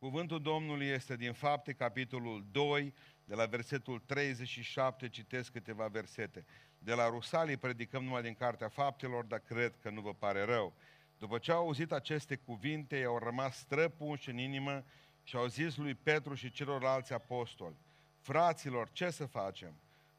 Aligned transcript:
Cuvântul 0.00 0.42
Domnului 0.42 0.86
este 0.86 1.16
din 1.16 1.32
fapte, 1.32 1.72
capitolul 1.72 2.44
2, 2.50 2.94
de 3.24 3.34
la 3.34 3.46
versetul 3.46 4.02
37, 4.06 5.08
citesc 5.08 5.52
câteva 5.52 5.86
versete. 5.86 6.44
De 6.78 6.94
la 6.94 7.08
Rusalii 7.08 7.56
predicăm 7.56 8.04
numai 8.04 8.22
din 8.22 8.34
Cartea 8.34 8.68
Faptelor, 8.68 9.24
dar 9.24 9.38
cred 9.38 9.76
că 9.82 9.90
nu 9.90 10.00
vă 10.00 10.14
pare 10.14 10.42
rău. 10.42 10.74
După 11.18 11.38
ce 11.38 11.52
au 11.52 11.58
auzit 11.58 11.92
aceste 11.92 12.36
cuvinte, 12.36 12.96
i-au 12.96 13.18
rămas 13.18 13.58
străpunși 13.58 14.30
în 14.30 14.38
inimă 14.38 14.84
și 15.22 15.36
au 15.36 15.46
zis 15.46 15.76
lui 15.76 15.94
Petru 15.94 16.34
și 16.34 16.50
celorlalți 16.50 17.12
apostoli, 17.12 17.76
Fraților, 18.18 18.90
ce 18.92 19.10
să 19.10 19.26
facem? 19.26 19.74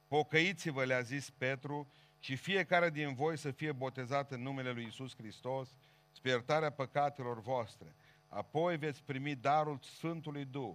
Pocăiți-vă, 0.08 0.84
le-a 0.84 1.02
zis 1.02 1.30
Petru, 1.30 1.92
și 2.20 2.36
fiecare 2.36 2.90
din 2.90 3.14
voi 3.14 3.38
să 3.38 3.52
fie 3.52 3.72
botezat 3.72 4.32
în 4.32 4.42
numele 4.42 4.72
lui 4.72 4.86
Isus 4.86 5.16
Hristos, 5.16 5.76
spre 6.12 6.30
iertarea 6.30 6.70
păcatelor 6.70 7.42
voastre. 7.42 7.96
Apoi 8.34 8.78
veți 8.78 9.04
primi 9.04 9.36
darul 9.36 9.80
Sfântului 9.82 10.46
Duh, 10.46 10.74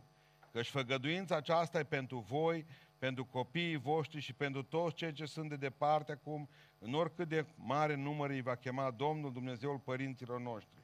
căci 0.53 0.69
făgăduința 0.69 1.37
aceasta 1.37 1.79
e 1.79 1.85
pentru 1.85 2.19
voi, 2.19 2.67
pentru 2.99 3.25
copiii 3.25 3.77
voștri 3.77 4.21
și 4.21 4.33
pentru 4.33 4.63
toți 4.63 4.95
cei 4.95 5.13
ce 5.13 5.25
sunt 5.25 5.49
de 5.49 5.57
departe 5.57 6.13
acum, 6.13 6.49
în 6.79 6.95
oricât 6.95 7.29
de 7.29 7.47
mare 7.55 7.95
număr 7.95 8.31
îi 8.31 8.41
va 8.41 8.55
chema 8.55 8.91
Domnul 8.91 9.33
Dumnezeul 9.33 9.79
părinților 9.79 10.41
noștri. 10.41 10.83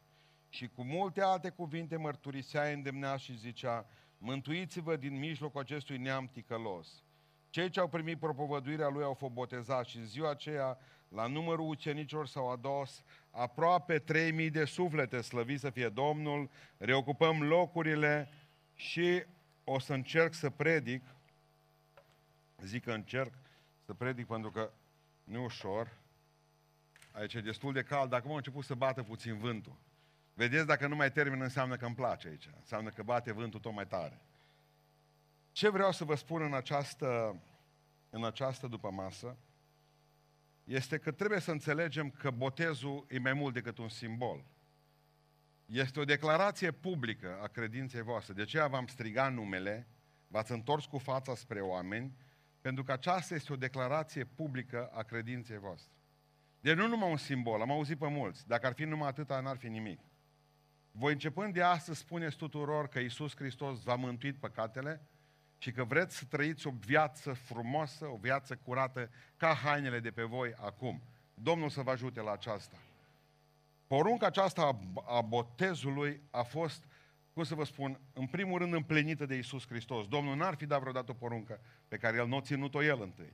Și 0.48 0.68
cu 0.68 0.82
multe 0.82 1.22
alte 1.22 1.50
cuvinte 1.50 1.96
mărturisea, 1.96 2.70
îndemnea 2.70 3.16
și 3.16 3.36
zicea, 3.36 3.86
mântuiți-vă 4.18 4.96
din 4.96 5.18
mijlocul 5.18 5.60
acestui 5.60 5.98
neam 5.98 6.28
ticălos. 6.32 7.04
Cei 7.50 7.70
ce 7.70 7.80
au 7.80 7.88
primit 7.88 8.18
propovăduirea 8.18 8.88
lui 8.88 9.04
au 9.04 9.14
fost 9.14 9.32
botezați 9.32 9.90
și 9.90 9.96
în 9.96 10.06
ziua 10.06 10.30
aceea, 10.30 10.78
la 11.14 11.26
numărul 11.26 11.68
ucenicilor 11.68 12.26
s-au 12.26 12.50
adus 12.50 13.02
aproape 13.30 13.98
3000 13.98 14.50
de 14.50 14.64
suflete, 14.64 15.20
slăvit 15.20 15.60
să 15.60 15.70
fie 15.70 15.88
Domnul, 15.88 16.50
reocupăm 16.76 17.42
locurile 17.42 18.28
și 18.74 19.24
o 19.64 19.78
să 19.78 19.92
încerc 19.92 20.34
să 20.34 20.50
predic, 20.50 21.02
zic 22.58 22.84
că 22.84 22.92
încerc 22.92 23.34
să 23.84 23.94
predic 23.94 24.26
pentru 24.26 24.50
că 24.50 24.72
nu 25.24 25.38
e 25.38 25.44
ușor, 25.44 26.00
aici 27.12 27.34
e 27.34 27.40
destul 27.40 27.72
de 27.72 27.82
cald, 27.82 28.12
acum 28.12 28.32
a 28.32 28.36
început 28.36 28.64
să 28.64 28.74
bată 28.74 29.02
puțin 29.02 29.38
vântul. 29.38 29.76
Vedeți, 30.34 30.66
dacă 30.66 30.86
nu 30.86 30.96
mai 30.96 31.12
termin, 31.12 31.40
înseamnă 31.40 31.76
că 31.76 31.86
îmi 31.86 31.94
place 31.94 32.28
aici, 32.28 32.48
înseamnă 32.58 32.90
că 32.90 33.02
bate 33.02 33.32
vântul 33.32 33.60
tot 33.60 33.72
mai 33.72 33.86
tare. 33.86 34.20
Ce 35.52 35.68
vreau 35.68 35.92
să 35.92 36.04
vă 36.04 36.14
spun 36.14 36.42
în 36.42 36.54
această, 36.54 37.40
în 38.10 38.24
această 38.24 38.66
după 38.66 38.90
masă 38.90 39.36
este 40.64 40.98
că 40.98 41.10
trebuie 41.10 41.40
să 41.40 41.50
înțelegem 41.50 42.10
că 42.10 42.30
botezul 42.30 43.06
e 43.08 43.18
mai 43.18 43.32
mult 43.32 43.54
decât 43.54 43.78
un 43.78 43.88
simbol. 43.88 44.44
Este 45.66 46.00
o 46.00 46.04
declarație 46.04 46.70
publică 46.70 47.38
a 47.42 47.46
credinței 47.46 48.02
voastre. 48.02 48.34
De 48.34 48.42
aceea 48.42 48.66
v-am 48.66 48.86
strigat 48.86 49.32
numele, 49.32 49.88
v-ați 50.26 50.52
întors 50.52 50.84
cu 50.84 50.98
fața 50.98 51.34
spre 51.34 51.60
oameni, 51.60 52.16
pentru 52.60 52.84
că 52.84 52.92
aceasta 52.92 53.34
este 53.34 53.52
o 53.52 53.56
declarație 53.56 54.24
publică 54.24 54.86
a 54.92 55.02
credinței 55.02 55.58
voastre. 55.58 55.92
Deci 56.60 56.76
nu 56.76 56.86
numai 56.86 57.10
un 57.10 57.16
simbol, 57.16 57.60
am 57.60 57.70
auzit 57.70 57.98
pe 57.98 58.08
mulți. 58.08 58.46
Dacă 58.46 58.66
ar 58.66 58.72
fi 58.72 58.84
numai 58.84 59.08
atâta, 59.08 59.40
n-ar 59.40 59.56
fi 59.56 59.68
nimic. 59.68 60.00
Voi 60.90 61.12
începând 61.12 61.54
de 61.54 61.62
astăzi 61.62 61.98
spuneți 61.98 62.36
tuturor 62.36 62.88
că 62.88 62.98
Isus 62.98 63.36
Hristos 63.36 63.82
v-a 63.82 63.94
mântuit 63.94 64.36
păcatele, 64.38 65.06
și 65.62 65.72
că 65.72 65.84
vreți 65.84 66.16
să 66.16 66.24
trăiți 66.24 66.66
o 66.66 66.70
viață 66.70 67.32
frumoasă, 67.32 68.06
o 68.06 68.16
viață 68.16 68.56
curată, 68.56 69.10
ca 69.36 69.54
hainele 69.54 70.00
de 70.00 70.10
pe 70.10 70.22
voi 70.22 70.54
acum. 70.54 71.02
Domnul 71.34 71.68
să 71.68 71.80
vă 71.80 71.90
ajute 71.90 72.20
la 72.20 72.32
aceasta. 72.32 72.76
Porunca 73.86 74.26
aceasta 74.26 74.78
a 75.06 75.20
botezului 75.20 76.22
a 76.30 76.42
fost, 76.42 76.84
cum 77.32 77.42
să 77.42 77.54
vă 77.54 77.64
spun, 77.64 78.00
în 78.12 78.26
primul 78.26 78.58
rând 78.58 78.72
împlinită 78.72 79.26
de 79.26 79.34
Isus 79.34 79.66
Hristos. 79.66 80.06
Domnul 80.08 80.36
n-ar 80.36 80.54
fi 80.54 80.66
dat 80.66 80.80
vreodată 80.80 81.10
o 81.10 81.14
poruncă 81.14 81.60
pe 81.88 81.96
care 81.96 82.16
el 82.16 82.26
nu 82.26 82.36
a 82.36 82.40
ținut-o 82.40 82.82
el 82.82 83.00
întâi. 83.00 83.32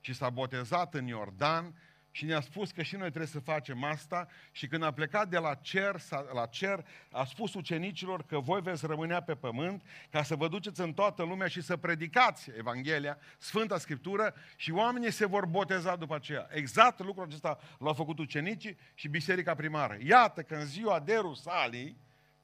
Și 0.00 0.14
s-a 0.14 0.30
botezat 0.30 0.94
în 0.94 1.06
Iordan 1.06 1.74
și 2.14 2.24
ne-a 2.24 2.40
spus 2.40 2.70
că 2.70 2.82
și 2.82 2.96
noi 2.96 3.08
trebuie 3.08 3.26
să 3.26 3.40
facem 3.40 3.84
asta 3.84 4.28
și 4.50 4.66
când 4.66 4.82
a 4.82 4.92
plecat 4.92 5.28
de 5.28 5.38
la 5.38 5.54
cer, 5.54 5.96
la 6.34 6.46
cer, 6.46 6.86
a 7.10 7.24
spus 7.24 7.54
ucenicilor 7.54 8.24
că 8.24 8.38
voi 8.38 8.60
veți 8.60 8.86
rămânea 8.86 9.22
pe 9.22 9.34
pământ 9.34 9.82
ca 10.10 10.22
să 10.22 10.34
vă 10.34 10.48
duceți 10.48 10.80
în 10.80 10.92
toată 10.92 11.22
lumea 11.22 11.46
și 11.46 11.60
să 11.60 11.76
predicați 11.76 12.50
Evanghelia, 12.58 13.18
Sfânta 13.38 13.78
Scriptură 13.78 14.34
și 14.56 14.72
oamenii 14.72 15.10
se 15.10 15.26
vor 15.26 15.46
boteza 15.46 15.96
după 15.96 16.14
aceea. 16.14 16.48
Exact 16.50 16.98
lucrul 16.98 17.24
acesta 17.24 17.58
l-au 17.78 17.94
făcut 17.94 18.18
ucenicii 18.18 18.78
și 18.94 19.08
biserica 19.08 19.54
primară. 19.54 19.96
Iată 20.00 20.42
că 20.42 20.54
în 20.54 20.66
ziua 20.66 21.00
de 21.00 21.16
Rusalii, 21.16 21.96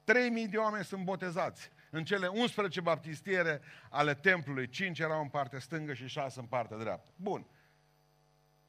3000 0.03 0.47
de 0.47 0.57
oameni 0.57 0.83
sunt 0.83 1.03
botezați. 1.03 1.71
În 1.89 2.03
cele 2.03 2.27
11 2.27 2.81
baptistiere 2.81 3.61
ale 3.89 4.13
templului, 4.13 4.69
5 4.69 4.99
erau 4.99 5.21
în 5.21 5.29
partea 5.29 5.59
stângă 5.59 5.93
și 5.93 6.07
6 6.07 6.39
în 6.39 6.45
partea 6.45 6.77
dreaptă. 6.77 7.11
Bun. 7.15 7.45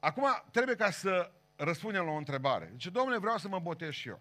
Acum 0.01 0.25
trebuie 0.51 0.75
ca 0.75 0.91
să 0.91 1.31
răspundem 1.55 2.05
la 2.05 2.11
o 2.11 2.15
întrebare. 2.15 2.65
Deci, 2.71 2.87
domnule, 2.87 3.17
vreau 3.17 3.37
să 3.37 3.47
mă 3.47 3.59
botez 3.59 3.91
și 3.91 4.07
eu. 4.07 4.19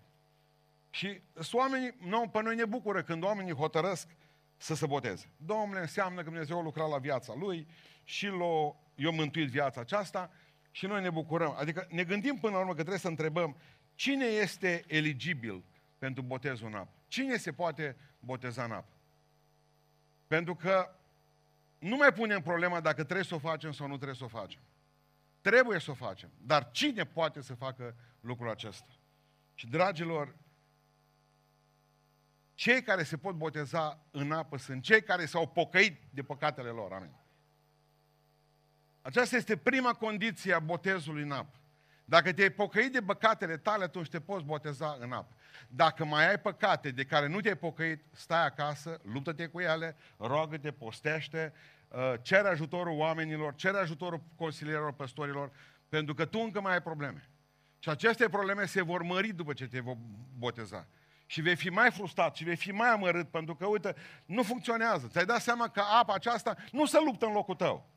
Și 0.91 1.21
sunt 1.35 1.53
oamenii, 1.53 1.95
nu, 1.99 2.29
pe 2.29 2.43
noi 2.43 2.55
ne 2.55 2.65
bucură 2.65 3.03
când 3.03 3.23
oamenii 3.23 3.55
hotărăsc 3.55 4.09
să 4.57 4.75
se 4.75 4.87
boteze. 4.87 5.31
Domnule, 5.37 5.81
înseamnă 5.81 6.23
că 6.23 6.29
Dumnezeu 6.29 6.59
a 6.59 6.63
lucrat 6.63 6.89
la 6.89 6.99
viața 6.99 7.35
lui 7.35 7.67
și 8.05 8.27
l-a, 8.27 8.77
i-a 8.95 9.11
mântuit 9.11 9.49
viața 9.49 9.81
aceasta 9.81 10.31
și 10.71 10.87
noi 10.87 11.03
ne 11.03 11.11
bucurăm. 11.11 11.55
Adică 11.59 11.87
ne 11.91 12.05
gândim 12.05 12.37
până 12.37 12.53
la 12.53 12.59
urmă 12.59 12.71
că 12.71 12.79
trebuie 12.79 12.99
să 12.99 13.09
întrebăm 13.09 13.57
cine 13.95 14.25
este 14.25 14.85
eligibil 14.87 15.65
pentru 15.99 16.23
botezul 16.23 16.67
în 16.67 16.75
apă? 16.75 16.93
Cine 17.09 17.37
se 17.37 17.53
poate 17.53 17.97
boteza 18.19 18.65
în 18.65 18.71
apă? 18.71 18.93
Pentru 20.27 20.55
că 20.55 20.95
nu 21.79 21.97
mai 21.97 22.13
punem 22.13 22.43
problema 22.43 22.81
dacă 22.81 23.03
trebuie 23.05 23.25
să 23.25 23.35
o 23.35 23.39
facem 23.39 23.73
sau 23.73 23.87
nu 23.87 23.95
trebuie 23.95 24.17
să 24.17 24.25
o 24.25 24.29
facem. 24.29 24.61
Trebuie 25.41 25.79
să 25.79 25.91
o 25.91 25.95
facem. 25.95 26.31
Dar 26.39 26.71
cine 26.71 27.05
poate 27.05 27.43
să 27.43 27.55
facă 27.55 27.95
lucrul 28.21 28.51
acesta? 28.51 28.99
Și, 29.55 29.67
dragilor, 29.67 30.37
cei 32.55 32.83
care 32.83 33.03
se 33.03 33.17
pot 33.17 33.35
boteza 33.35 34.07
în 34.11 34.33
apă 34.33 34.57
sunt 34.57 34.83
cei 34.83 35.03
care 35.03 35.27
s-au 35.27 35.49
pocăit 35.49 36.01
de 36.11 36.23
păcatele 36.23 36.69
lor. 36.69 36.93
Amin. 36.93 37.15
Aceasta 39.03 39.37
este 39.37 39.57
prima 39.57 39.93
condiție 39.93 40.53
a 40.53 40.59
botezului 40.59 41.23
în 41.23 41.31
apă. 41.31 41.59
Dacă 42.05 42.33
te-ai 42.33 42.51
pocăit 42.51 42.93
de 42.93 43.03
păcatele 43.03 43.57
tale, 43.57 43.85
atunci 43.85 44.09
te 44.09 44.21
poți 44.21 44.45
boteza 44.45 44.97
în 45.01 45.13
apă. 45.13 45.37
Dacă 45.69 46.05
mai 46.05 46.29
ai 46.29 46.39
păcate 46.41 46.91
de 46.91 47.05
care 47.05 47.27
nu 47.27 47.41
te-ai 47.41 47.57
pocăit, 47.57 48.05
stai 48.13 48.45
acasă, 48.45 49.01
luptă-te 49.03 49.47
cu 49.47 49.61
ele, 49.61 49.97
roagă-te, 50.17 50.71
postește, 50.71 51.53
Uh, 51.53 51.80
cere 52.23 52.49
ajutorul 52.49 52.99
oamenilor, 52.99 53.55
cere 53.55 53.79
ajutorul 53.79 54.23
consilierilor, 54.37 54.93
păstorilor, 54.93 55.51
pentru 55.89 56.15
că 56.15 56.25
tu 56.25 56.39
încă 56.39 56.61
mai 56.61 56.73
ai 56.73 56.83
probleme. 56.83 57.31
Și 57.79 57.89
aceste 57.89 58.29
probleme 58.29 58.65
se 58.65 58.83
vor 58.83 59.03
mări 59.03 59.29
după 59.29 59.53
ce 59.53 59.67
te 59.67 59.81
vor 59.81 59.97
boteza. 60.39 60.89
Și 61.27 61.41
vei 61.41 61.57
fi 61.57 61.69
mai 61.69 61.91
frustrat 61.91 62.37
și 62.37 62.45
vei 62.45 62.57
fi 62.57 62.73
mai 62.73 62.89
amărât 62.89 63.29
pentru 63.29 63.55
că, 63.55 63.67
uite, 63.67 63.95
nu 64.25 64.43
funcționează. 64.43 65.07
Ți-ai 65.11 65.25
dat 65.25 65.41
seama 65.41 65.69
că 65.69 65.83
apa 66.01 66.15
aceasta 66.15 66.57
nu 66.73 66.87
se 66.87 66.99
luptă 67.05 67.27
în 67.27 67.33
locul 67.33 67.55
tău. 67.55 67.91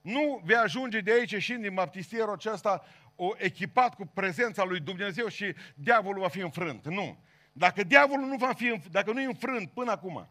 Nu 0.00 0.40
vei 0.44 0.56
ajunge 0.56 1.00
de 1.00 1.12
aici 1.12 1.36
și 1.36 1.54
din 1.54 1.74
baptistierul 1.74 2.32
acesta 2.32 2.84
o 3.14 3.30
echipat 3.36 3.94
cu 3.94 4.06
prezența 4.06 4.64
lui 4.64 4.80
Dumnezeu 4.80 5.28
și 5.28 5.54
diavolul 5.74 6.20
va 6.22 6.28
fi 6.28 6.40
înfrânt. 6.40 6.86
Nu. 6.86 7.24
Dacă 7.52 7.84
diavolul 7.84 8.26
nu 8.26 8.36
va 8.36 8.52
fi, 8.52 8.80
dacă 8.90 9.12
nu 9.12 9.20
e 9.20 9.24
înfrânt 9.24 9.70
până 9.70 9.90
acum, 9.90 10.28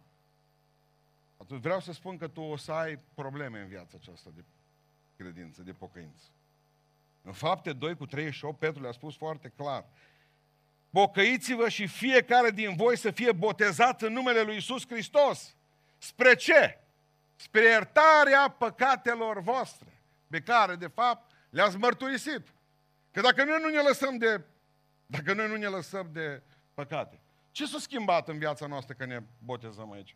atunci 1.38 1.62
vreau 1.62 1.80
să 1.80 1.92
spun 1.92 2.18
că 2.18 2.28
tu 2.28 2.42
o 2.42 2.58
să 2.58 2.72
ai 2.72 3.00
probleme 3.14 3.60
în 3.60 3.68
viața 3.68 3.98
aceasta 4.00 4.30
de 4.36 4.44
credință, 5.18 5.62
de 5.62 5.72
pocăință. 5.72 6.24
În 7.22 7.34
fapte 7.34 7.74
2 7.74 7.96
cu 7.96 8.06
38, 8.06 8.60
Petru 8.60 8.82
le-a 8.82 8.92
spus 8.92 9.16
foarte 9.16 9.52
clar. 9.56 9.86
Pocăiți-vă 10.90 11.70
și 11.70 11.88
fiecare 11.88 12.52
din 12.52 12.76
voi 12.76 12.98
să 12.98 13.12
fie 13.12 13.32
botezat 13.32 14.02
în 14.02 14.14
numele 14.14 14.42
lui 14.42 14.56
Isus 14.56 14.88
Hristos. 14.88 15.56
Spre 15.98 16.36
ce? 16.36 16.80
Spre 17.36 17.62
iertarea 17.62 18.50
păcatelor 18.50 19.42
voastre, 19.42 20.02
pe 20.28 20.42
care, 20.42 20.76
de 20.76 20.88
fapt, 20.88 21.32
le-ați 21.50 21.78
mărturisit. 21.78 22.54
Că 23.12 23.22
dacă 23.22 23.44
noi 23.44 23.60
nu 23.62 23.70
ne 23.70 23.82
lăsăm 23.82 24.18
de, 24.18 24.44
dacă 25.06 25.34
noi 25.34 25.48
nu 25.48 25.56
ne 25.56 25.68
lăsăm 25.68 26.10
de 26.12 26.42
păcate, 26.74 27.20
ce 27.52 27.66
s-a 27.66 27.80
schimbat 27.80 28.28
în 28.28 28.38
viața 28.38 28.66
noastră 28.66 28.94
că 28.94 29.06
ne 29.06 29.24
botezăm 29.44 29.92
aici? 29.92 30.16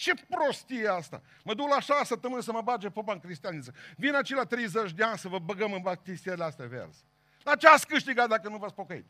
Ce 0.00 0.14
prostie 0.28 0.88
asta! 0.88 1.22
Mă 1.44 1.54
duc 1.54 1.68
la 1.68 1.80
șase 1.80 2.04
săptămâni 2.04 2.42
să 2.42 2.52
mă 2.52 2.60
bage 2.60 2.90
popa 2.90 3.12
în 3.12 3.18
cristianiță. 3.18 3.74
Vin 3.96 4.14
aici 4.14 4.34
la 4.34 4.44
30 4.44 4.92
de 4.92 5.04
ani 5.04 5.18
să 5.18 5.28
vă 5.28 5.38
băgăm 5.38 5.72
în 5.72 5.82
baptistele 5.82 6.44
astea 6.44 6.66
verzi. 6.66 7.04
La 7.42 7.56
ce 7.56 7.68
ați 7.68 7.86
câștigat 7.86 8.28
dacă 8.28 8.48
nu 8.48 8.56
v-ați 8.56 8.74
pocăit? 8.74 9.06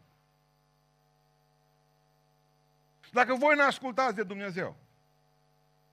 Dacă 3.10 3.34
voi 3.34 3.54
nu 3.56 3.64
ascultați 3.64 4.14
de 4.14 4.22
Dumnezeu. 4.22 4.76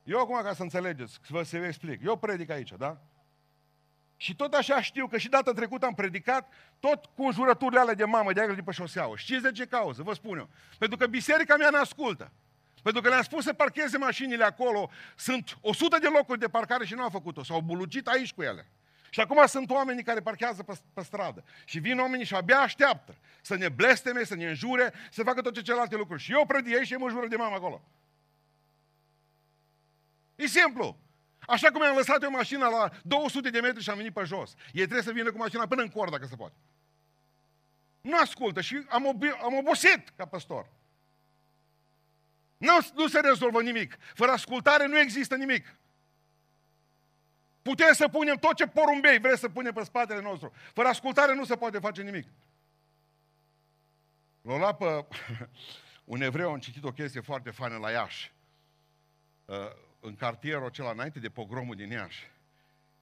Eu 0.04 0.20
acum, 0.20 0.42
ca 0.42 0.54
să 0.54 0.62
înțelegeți, 0.62 1.14
să 1.14 1.20
vă 1.30 1.44
să 1.44 1.58
vă 1.58 1.66
explic. 1.66 2.04
Eu 2.04 2.18
predic 2.18 2.50
aici, 2.50 2.74
da? 2.78 2.98
Și 4.16 4.36
tot 4.36 4.54
așa 4.54 4.82
știu 4.82 5.08
că 5.08 5.18
și 5.18 5.30
data 5.30 5.52
trecută 5.52 5.86
am 5.86 5.94
predicat 5.94 6.50
tot 6.80 7.06
cu 7.06 7.24
înjurăturile 7.24 7.80
alea 7.80 7.94
de 7.94 8.06
mamă, 8.06 8.34
de 8.34 8.54
de 8.56 8.62
pe 8.62 8.72
șoseaua. 8.72 9.18
Știți 9.18 9.42
de 9.42 9.52
ce 9.52 9.66
cauză? 9.66 10.04
Vă 10.04 10.14
spun 10.14 10.38
eu. 10.38 10.50
Pentru 10.78 10.98
că 10.98 11.08
biserica 11.08 11.56
mea 11.56 11.70
ne 11.70 11.78
ascultă. 11.78 12.32
Pentru 12.88 13.06
că 13.06 13.10
le-am 13.10 13.24
spus 13.24 13.44
să 13.44 13.54
parcheze 13.54 13.98
mașinile 13.98 14.44
acolo, 14.44 14.90
sunt 15.16 15.58
100 15.62 15.98
de 15.98 16.08
locuri 16.08 16.40
de 16.40 16.48
parcare 16.48 16.86
și 16.86 16.94
nu 16.94 17.02
au 17.04 17.10
făcut-o. 17.10 17.44
S-au 17.44 17.62
bulugit 17.62 18.08
aici 18.08 18.34
cu 18.34 18.42
ele. 18.42 18.72
Și 19.10 19.20
acum 19.20 19.46
sunt 19.46 19.70
oamenii 19.70 20.04
care 20.04 20.20
parchează 20.20 20.64
pe, 20.64 20.80
pe 20.94 21.04
stradă. 21.04 21.44
Și 21.66 21.80
vin 21.80 22.00
oamenii 22.00 22.26
și 22.26 22.36
abia 22.36 22.60
așteaptă 22.60 23.16
să 23.42 23.56
ne 23.56 23.70
blesteme, 23.70 24.24
să 24.24 24.36
ne 24.36 24.48
înjure, 24.48 24.94
să 25.12 25.24
facă 25.24 25.42
toate 25.42 25.62
celelalte 25.62 25.96
lucruri. 25.96 26.22
Și 26.22 26.32
eu 26.32 26.46
prăd 26.46 26.68
ei 26.68 26.86
și 26.86 26.94
mă 26.94 27.10
jură 27.10 27.28
de 27.28 27.36
mamă 27.36 27.56
acolo. 27.56 27.82
E 30.36 30.46
simplu. 30.46 30.98
Așa 31.40 31.72
cum 31.72 31.82
am 31.82 31.96
lăsat 31.96 32.24
eu 32.24 32.32
mașina 32.32 32.70
la 32.70 32.90
200 33.04 33.50
de 33.50 33.60
metri 33.60 33.84
și 33.84 33.90
am 33.90 33.98
venit 33.98 34.14
pe 34.14 34.24
jos. 34.24 34.54
Ei 34.66 34.84
trebuie 34.84 35.02
să 35.02 35.12
vină 35.12 35.32
cu 35.32 35.38
mașina 35.38 35.68
până 35.68 35.82
în 35.82 35.90
cor, 35.90 36.10
dacă 36.10 36.26
se 36.26 36.36
poate. 36.36 36.56
Nu 38.02 38.18
ascultă 38.18 38.62
și 38.62 38.86
am, 38.90 39.16
ob- 39.16 39.42
am 39.44 39.54
obosit 39.54 40.14
ca 40.16 40.26
păstor. 40.26 40.76
Nu, 42.58 42.78
nu 42.94 43.08
se 43.08 43.20
rezolvă 43.20 43.62
nimic. 43.62 43.98
Fără 44.14 44.32
ascultare 44.32 44.86
nu 44.86 45.00
există 45.00 45.36
nimic. 45.36 45.76
Putem 47.62 47.94
să 47.94 48.08
punem 48.08 48.36
tot 48.36 48.56
ce 48.56 48.68
porumbei 48.68 49.20
vreți 49.20 49.40
să 49.40 49.50
punem 49.50 49.74
pe 49.74 49.84
spatele 49.84 50.22
nostru. 50.22 50.54
Fără 50.74 50.88
ascultare 50.88 51.34
nu 51.34 51.46
se 51.46 51.56
poate 51.56 51.80
face 51.80 52.02
nimic. 52.02 52.28
L-a 54.42 54.58
luat 54.58 54.78
pe 54.78 55.06
un 56.04 56.22
evreu, 56.22 56.52
am 56.52 56.60
citit 56.60 56.84
o 56.84 56.92
chestie 56.92 57.22
foarte 57.22 57.52
faină 57.52 57.78
la 57.78 57.92
Iași. 57.92 58.32
Uh, 59.46 59.56
în 60.00 60.16
cartierul 60.16 60.66
acela, 60.66 60.92
înainte 60.92 61.20
de 61.20 61.30
pogromul 61.30 61.76
din 61.76 61.90
Iași. 61.90 62.32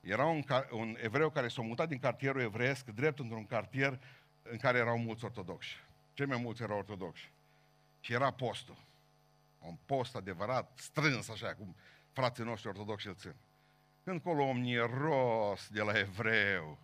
Era 0.02 0.26
un, 0.26 0.44
un 0.72 0.98
evreu 1.02 1.30
care 1.30 1.48
s-a 1.48 1.62
mutat 1.62 1.88
din 1.88 2.00
cartierul 2.00 2.42
evreiesc 2.42 2.86
drept 2.86 3.20
într-un 3.20 3.46
cartier 3.46 4.00
în 4.42 4.58
care 4.58 4.78
erau 4.78 4.98
mulți 4.98 5.26
ortodoxi. 5.26 5.76
Cei 6.14 6.26
mai 6.26 6.38
mulți 6.38 6.62
erau 6.62 6.78
ortodoxi. 6.78 7.30
Și 8.00 8.14
era 8.14 8.32
postul. 8.32 8.85
Un 9.68 9.78
post 9.86 10.16
adevărat, 10.16 10.72
strâns 10.76 11.30
așa, 11.30 11.56
cum 11.56 11.76
frații 12.12 12.44
noștri 12.44 12.70
ortodoxi 12.70 13.08
îl 13.08 13.16
țin. 13.16 13.36
Când 14.04 14.22
colo 14.22 14.44
om 14.44 14.64
ros 14.76 15.68
de 15.68 15.82
la 15.82 16.00
evreu, 16.00 16.78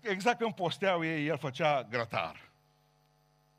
exact 0.00 0.38
când 0.38 0.54
posteau 0.54 1.04
ei, 1.04 1.26
el 1.26 1.38
făcea 1.38 1.82
grătar. 1.82 2.50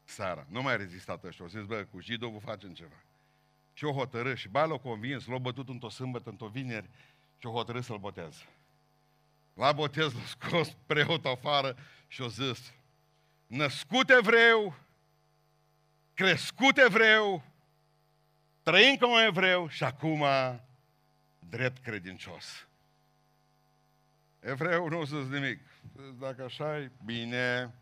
Seara. 0.03 0.45
Nu 0.49 0.61
mai 0.61 0.73
a 0.73 0.75
rezistat 0.75 1.23
ăștia. 1.23 1.45
O 1.45 1.47
zis, 1.47 1.63
bă, 1.65 1.87
cu 1.91 1.99
jidul 1.99 2.31
vă 2.31 2.39
facem 2.39 2.73
ceva. 2.73 3.03
Și 3.73 3.85
o 3.85 3.91
hotărâ, 3.91 4.33
și 4.33 4.47
ba 4.47 4.65
l-a 4.65 4.77
convins, 4.77 5.25
l-a 5.25 5.37
bătut 5.37 5.69
într-o 5.69 5.89
sâmbătă, 5.89 6.29
într-o 6.29 6.47
vineri, 6.47 6.89
și 7.37 7.47
o 7.47 7.51
hotărâ 7.51 7.81
să-l 7.81 7.97
boteze. 7.97 8.45
La 9.53 9.71
botez 9.71 10.13
l-a 10.13 10.25
scos 10.25 10.75
preot 10.85 11.25
afară 11.25 11.77
și 12.07 12.21
a 12.21 12.27
zis, 12.27 12.73
născut 13.47 14.09
evreu, 14.09 14.75
crescut 16.13 16.77
evreu, 16.77 17.43
trăind 18.67 18.97
ca 18.99 19.07
un 19.07 19.19
evreu 19.19 19.67
și 19.67 19.83
acum 19.83 20.23
drept 21.39 21.83
credincios. 21.83 22.67
Evreu 24.39 24.87
nu 24.87 25.03
zis 25.03 25.27
nimic. 25.27 25.59
Dacă 26.19 26.43
așa 26.43 26.77
e, 26.77 26.91
bine. 27.05 27.73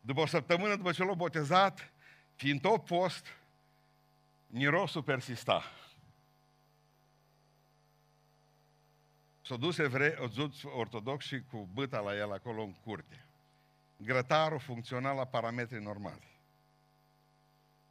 După 0.00 0.20
o 0.20 0.26
săptămână 0.26 0.76
după 0.76 0.92
ce 0.92 1.04
l-a 1.04 1.14
botezat, 1.14 1.92
fiind 2.34 2.60
tot 2.60 2.84
post, 2.84 3.26
Nirosul 4.46 5.02
persista. 5.02 5.62
S-au 9.42 9.56
dus, 9.56 9.78
evrei, 9.78 10.16
au 10.16 10.26
dus 10.26 10.62
ortodoxi 10.62 11.40
cu 11.50 11.68
băta 11.72 12.00
la 12.00 12.16
el 12.16 12.32
acolo 12.32 12.62
în 12.62 12.72
curte. 12.72 13.24
Grătarul 13.96 14.58
funcționa 14.58 15.12
la 15.12 15.24
parametri 15.24 15.82
normali. 15.82 16.36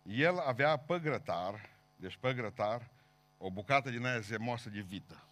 El 0.04 0.40
avea 0.40 0.78
pe 0.78 1.00
grătar, 1.00 1.76
deci 1.98 2.18
pe 2.18 2.34
grătar, 2.34 2.90
o 3.38 3.52
bucată 3.52 3.90
din 3.90 4.06
aia 4.06 4.20
zemoasă 4.20 4.70
de 4.70 4.80
vită. 4.80 5.24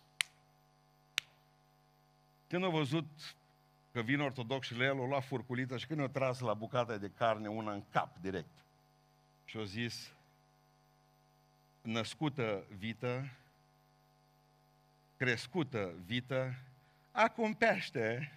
Când 2.47 2.63
a 2.63 2.67
văzut 2.67 3.05
că 3.91 4.01
vin 4.01 4.19
ortodoxi 4.19 4.75
la 4.75 4.83
el, 4.83 4.99
o 4.99 5.05
lua 5.05 5.19
furculiță 5.19 5.77
și 5.77 5.87
când 5.87 5.99
a 5.99 6.07
tras 6.07 6.39
la 6.39 6.53
bucata 6.53 6.97
de 6.97 7.11
carne 7.17 7.47
una 7.47 7.71
în 7.71 7.83
cap 7.89 8.17
direct. 8.21 8.49
Și 9.45 9.57
a 9.57 9.63
zis, 9.63 10.11
născută 11.81 12.63
vită, 12.77 13.29
crescută 15.17 15.93
vită, 16.05 16.55
acum 17.11 17.53
pește. 17.53 18.31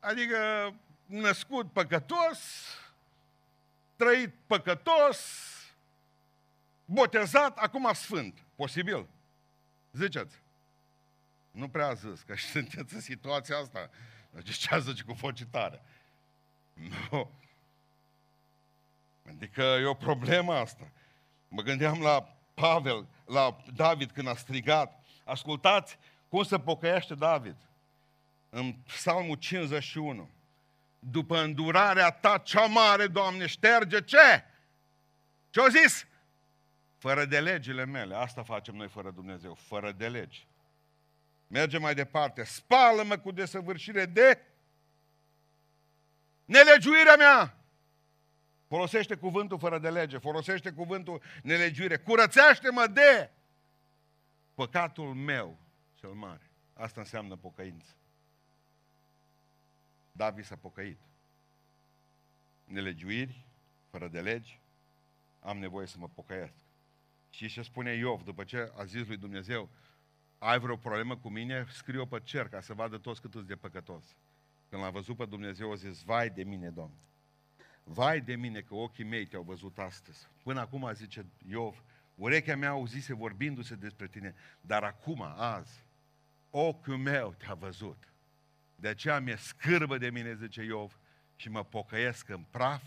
Adică 0.00 0.72
născut 1.10 1.72
păcătos, 1.72 2.38
trăit 3.96 4.34
păcătos, 4.46 5.18
botezat, 6.84 7.58
acum 7.58 7.92
sfânt. 7.92 8.42
Posibil? 8.54 9.06
Ziceți. 9.92 10.42
Nu 11.50 11.68
prea 11.68 11.86
a 11.86 11.94
zis, 11.94 12.20
că 12.20 12.34
și 12.34 12.46
sunteți 12.56 12.94
în 12.94 13.00
situația 13.00 13.56
asta. 13.56 13.90
Deci 14.30 14.54
ce 14.54 14.74
a 14.74 14.78
zice 14.78 15.02
cu 15.02 15.14
foci 15.14 15.44
tare? 15.44 15.82
Nu. 17.10 17.30
Adică 19.28 19.62
e 19.62 19.84
o 19.84 19.94
problemă 19.94 20.54
asta. 20.54 20.90
Mă 21.48 21.62
gândeam 21.62 22.00
la 22.00 22.36
Pavel, 22.54 23.06
la 23.24 23.56
David 23.74 24.10
când 24.10 24.28
a 24.28 24.34
strigat. 24.34 25.04
Ascultați 25.24 25.98
cum 26.28 26.42
se 26.42 26.58
pocăiește 26.58 27.14
David. 27.14 27.56
În 28.50 28.72
Psalmul 28.72 29.36
51. 29.36 30.28
După 31.00 31.38
îndurarea 31.38 32.10
ta 32.10 32.38
cea 32.38 32.66
mare, 32.66 33.06
Doamne, 33.06 33.46
șterge 33.46 34.00
ce? 34.00 34.44
Ce-o 35.50 35.68
zis? 35.68 36.06
Fără 36.98 37.24
de 37.24 37.40
legile 37.40 37.84
mele. 37.84 38.14
Asta 38.14 38.42
facem 38.42 38.74
noi 38.74 38.88
fără 38.88 39.10
Dumnezeu. 39.10 39.54
Fără 39.54 39.92
de 39.92 40.08
legi. 40.08 40.46
Mergem 41.46 41.80
mai 41.80 41.94
departe. 41.94 42.44
Spală-mă 42.44 43.16
cu 43.16 43.30
desăvârșire 43.30 44.06
de 44.06 44.40
Nelegiuirea 46.50 47.16
mea! 47.16 47.54
Folosește 48.66 49.14
cuvântul 49.14 49.58
fără 49.58 49.78
de 49.78 49.90
lege, 49.90 50.18
folosește 50.18 50.72
cuvântul 50.72 51.22
nelegiuire. 51.42 51.96
Curățește-mă 51.96 52.86
de 52.86 53.30
păcatul 54.54 55.14
meu 55.14 55.58
cel 55.94 56.10
mare. 56.10 56.50
Asta 56.72 57.00
înseamnă 57.00 57.36
pocăință. 57.36 57.90
David 60.12 60.44
s-a 60.44 60.56
pocăit. 60.56 60.98
Nelegiuiri, 62.64 63.46
fără 63.90 64.08
de 64.08 64.20
legi, 64.20 64.60
am 65.40 65.58
nevoie 65.58 65.86
să 65.86 65.98
mă 65.98 66.08
pocăiesc. 66.08 66.54
Și 67.30 67.48
ce 67.48 67.62
spune 67.62 67.92
Iov, 67.92 68.22
după 68.22 68.44
ce 68.44 68.72
a 68.76 68.84
zis 68.84 69.06
lui 69.06 69.16
Dumnezeu, 69.16 69.68
ai 70.38 70.58
vreo 70.58 70.76
problemă 70.76 71.16
cu 71.16 71.28
mine, 71.28 71.66
scrie-o 71.70 72.06
pe 72.06 72.20
cer 72.20 72.48
ca 72.48 72.60
să 72.60 72.74
vadă 72.74 72.98
toți 72.98 73.20
cât 73.20 73.34
de 73.34 73.56
păcătos. 73.56 74.16
Când 74.68 74.82
l-a 74.82 74.90
văzut 74.90 75.16
pe 75.16 75.24
Dumnezeu, 75.24 75.72
a 75.72 75.74
zis, 75.74 76.02
vai 76.02 76.30
de 76.30 76.42
mine, 76.42 76.70
Domn. 76.70 76.94
Vai 77.84 78.20
de 78.20 78.36
mine 78.36 78.60
că 78.60 78.74
ochii 78.74 79.04
mei 79.04 79.26
te-au 79.26 79.42
văzut 79.42 79.78
astăzi. 79.78 80.28
Până 80.42 80.60
acum, 80.60 80.92
zice 80.92 81.26
Iov, 81.48 81.82
urechea 82.14 82.56
mea 82.56 82.70
auzise 82.70 83.14
vorbindu-se 83.14 83.74
despre 83.74 84.08
tine, 84.08 84.34
dar 84.60 84.82
acum, 84.82 85.22
azi, 85.22 85.84
ochiul 86.50 86.96
meu 86.96 87.34
te-a 87.38 87.54
văzut. 87.54 88.09
De 88.80 88.88
aceea 88.88 89.20
mi-e 89.20 89.36
scârbă 89.36 89.98
de 89.98 90.10
mine, 90.10 90.34
zice 90.34 90.62
Iov, 90.62 90.98
și 91.36 91.48
mă 91.48 91.64
pocăiesc 91.64 92.28
în 92.28 92.44
praf 92.50 92.82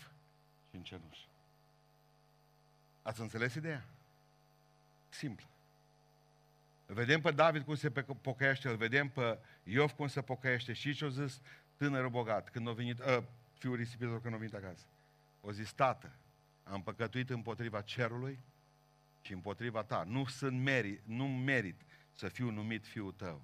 și 0.70 0.76
în 0.76 0.84
cenușă. 0.84 1.28
Ați 3.02 3.22
înțeles 3.22 3.56
ideea? 3.56 3.86
Simplă. 5.10 5.48
Îl 6.86 6.96
vedem 6.96 7.22
pe 7.22 7.32
David 7.32 7.64
cum 7.64 7.76
se 7.76 7.90
pocăiește, 8.22 8.70
îl 8.70 8.76
vedem 8.76 9.10
pe 9.10 9.40
Iov 9.64 9.92
cum 9.92 10.08
se 10.08 10.22
pocăiește 10.22 10.74
și 10.74 10.94
ce-a 10.94 11.08
zis 11.08 11.42
tânărul 11.78 12.10
bogat, 12.10 12.50
când 12.50 12.68
a 12.68 12.72
venit, 12.72 13.00
uh, 13.00 13.24
fiul 13.54 13.76
risipitor 13.76 14.22
când 14.22 14.34
a 14.34 14.38
venit 14.38 14.54
acasă. 14.54 14.86
O 15.42 15.52
zis, 15.52 15.72
tată, 15.72 16.16
am 16.64 16.84
păcătuit 16.84 17.30
împotriva 17.30 17.82
cerului 17.82 18.40
și 19.22 19.34
împotriva 19.34 19.84
ta. 19.84 20.04
Nu 20.08 20.26
sunt 20.26 20.60
merit, 20.62 21.02
nu 21.06 21.28
merit 21.28 21.82
să 22.14 22.28
fiu 22.28 22.50
numit 22.50 22.86
fiul 22.86 23.12
tău. 23.12 23.42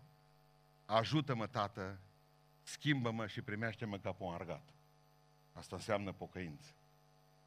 Ajută-mă, 0.86 1.48
tată, 1.48 2.00
schimbă-mă 2.72 3.28
și 3.28 3.42
primește-mă 3.42 3.98
ca 3.98 4.12
pe 4.12 4.24
un 4.24 4.34
argat. 4.34 4.64
Asta 5.54 5.76
înseamnă 5.76 6.12
pocăință. 6.12 6.70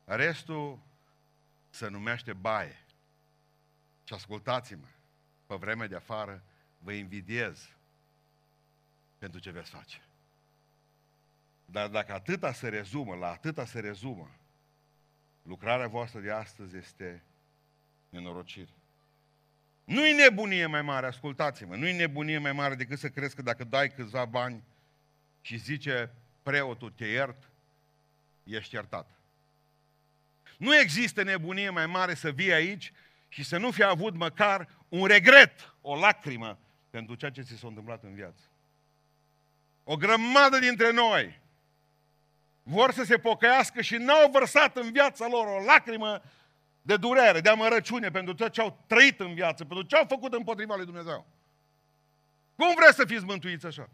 Restul 0.05 0.79
se 1.71 1.89
numește 1.89 2.33
baie. 2.33 2.85
Și 4.05 4.15
ascultați-mă, 4.15 4.87
pe 5.47 5.55
vremea 5.55 5.87
de 5.87 5.97
afară, 5.97 6.43
vă 6.79 6.93
invidiez 6.93 7.71
pentru 9.19 9.41
ce 9.41 9.51
veți 9.51 9.71
face. 9.71 10.01
Dar 11.65 11.89
dacă 11.89 12.13
atâta 12.13 12.53
se 12.53 12.69
rezumă, 12.69 13.15
la 13.15 13.31
atâta 13.31 13.65
se 13.65 13.81
rezumă, 13.81 14.31
lucrarea 15.43 15.87
voastră 15.87 16.21
de 16.21 16.31
astăzi 16.31 16.77
este 16.77 17.23
nenorocire. 18.09 18.73
Nu-i 19.85 20.13
nebunie 20.13 20.67
mai 20.67 20.83
mare, 20.83 21.07
ascultați-mă, 21.07 21.77
nu-i 21.77 21.93
nebunie 21.93 22.39
mai 22.39 22.53
mare 22.53 22.75
decât 22.75 22.99
să 22.99 23.09
crezi 23.09 23.35
că 23.35 23.43
dacă 23.43 23.65
dai 23.65 23.93
câțiva 23.93 24.25
bani 24.25 24.63
și 25.43 25.57
zice 25.57 26.11
preotul 26.43 26.91
te 26.91 27.07
iert, 27.07 27.51
ești 28.45 28.75
iertat. 28.75 29.11
Nu 30.57 30.79
există 30.79 31.23
nebunie 31.23 31.71
mai 31.71 31.87
mare 31.87 32.15
să 32.15 32.31
vii 32.31 32.53
aici 32.53 32.93
și 33.29 33.45
să 33.45 33.59
nu 33.59 33.71
fi 33.71 33.83
avut 33.83 34.15
măcar 34.15 34.69
un 34.89 35.07
regret, 35.07 35.75
o 35.81 35.97
lacrimă 35.97 36.59
pentru 36.91 37.15
ceea 37.15 37.31
ce 37.31 37.43
ți 37.43 37.57
s-a 37.57 37.67
întâmplat 37.67 38.03
în 38.03 38.15
viață. 38.15 38.43
O 39.85 39.97
grămadă 39.97 40.59
dintre 40.59 40.93
noi 40.93 41.41
vor 42.63 42.93
să 42.93 43.05
se 43.05 43.19
pocăiască 43.19 43.81
și 43.81 43.97
n-au 43.97 44.31
vărsat 44.31 44.77
în 44.77 44.93
viața 44.93 45.29
lor 45.29 45.47
o 45.47 45.65
lacrimă 45.65 46.23
de 46.83 46.97
durere, 46.97 47.41
de 47.41 47.49
amărăciune 47.49 48.11
pentru 48.11 48.35
tot 48.35 48.53
ce 48.53 48.61
au 48.61 48.85
trăit 48.87 49.21
în 49.21 49.35
viață, 49.35 49.65
pentru 49.65 49.85
ce 49.87 49.97
au 49.97 50.05
făcut 50.09 50.33
împotriva 50.33 50.77
lui 50.77 50.85
Dumnezeu. 50.85 51.27
Cum 52.57 52.75
vreți 52.75 52.97
să 52.97 53.05
fiți 53.05 53.25
mântuiți 53.25 53.67
așa? 53.67 53.91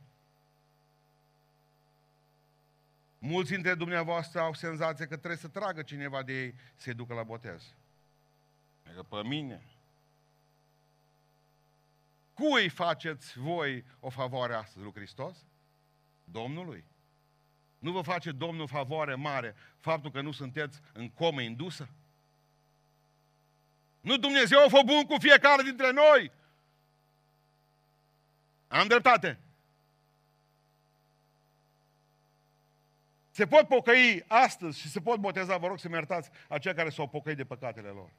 Mulți 3.18 3.50
dintre 3.50 3.74
dumneavoastră 3.74 4.40
au 4.40 4.54
senzația 4.54 5.06
că 5.06 5.16
trebuie 5.16 5.38
să 5.38 5.48
tragă 5.48 5.82
cineva 5.82 6.22
de 6.22 6.42
ei 6.42 6.54
să-i 6.76 6.94
ducă 6.94 7.14
la 7.14 7.22
botez. 7.22 7.74
Adică 8.86 9.02
pe 9.02 9.22
mine. 9.22 9.62
Cui 12.34 12.68
faceți 12.68 13.38
voi 13.38 13.84
o 14.00 14.10
favoare 14.10 14.54
astăzi, 14.54 14.84
lui 14.84 14.92
Hristos? 14.94 15.36
Domnului. 16.24 16.84
Nu 17.78 17.92
vă 17.92 18.00
face 18.00 18.32
Domnul 18.32 18.66
favoare 18.66 19.14
mare 19.14 19.54
faptul 19.76 20.10
că 20.10 20.20
nu 20.20 20.32
sunteți 20.32 20.80
în 20.92 21.10
comă 21.10 21.40
indusă? 21.40 21.88
Nu 24.00 24.16
Dumnezeu 24.16 24.64
a 24.64 24.68
fost 24.68 24.84
bun 24.84 25.02
cu 25.02 25.16
fiecare 25.18 25.62
dintre 25.62 25.90
noi? 25.90 26.32
Am 28.68 28.86
dreptate. 28.86 29.38
Se 33.38 33.46
pot 33.46 33.68
pocăi 33.68 34.24
astăzi 34.28 34.78
și 34.80 34.88
se 34.88 35.00
pot 35.00 35.18
boteza, 35.18 35.56
vă 35.56 35.66
rog 35.66 35.78
să-mi 35.78 35.94
iertați, 35.94 36.30
aceia 36.48 36.74
care 36.74 36.88
s-au 36.88 37.08
pocăit 37.08 37.36
de 37.36 37.44
păcatele 37.44 37.88
lor. 37.88 38.10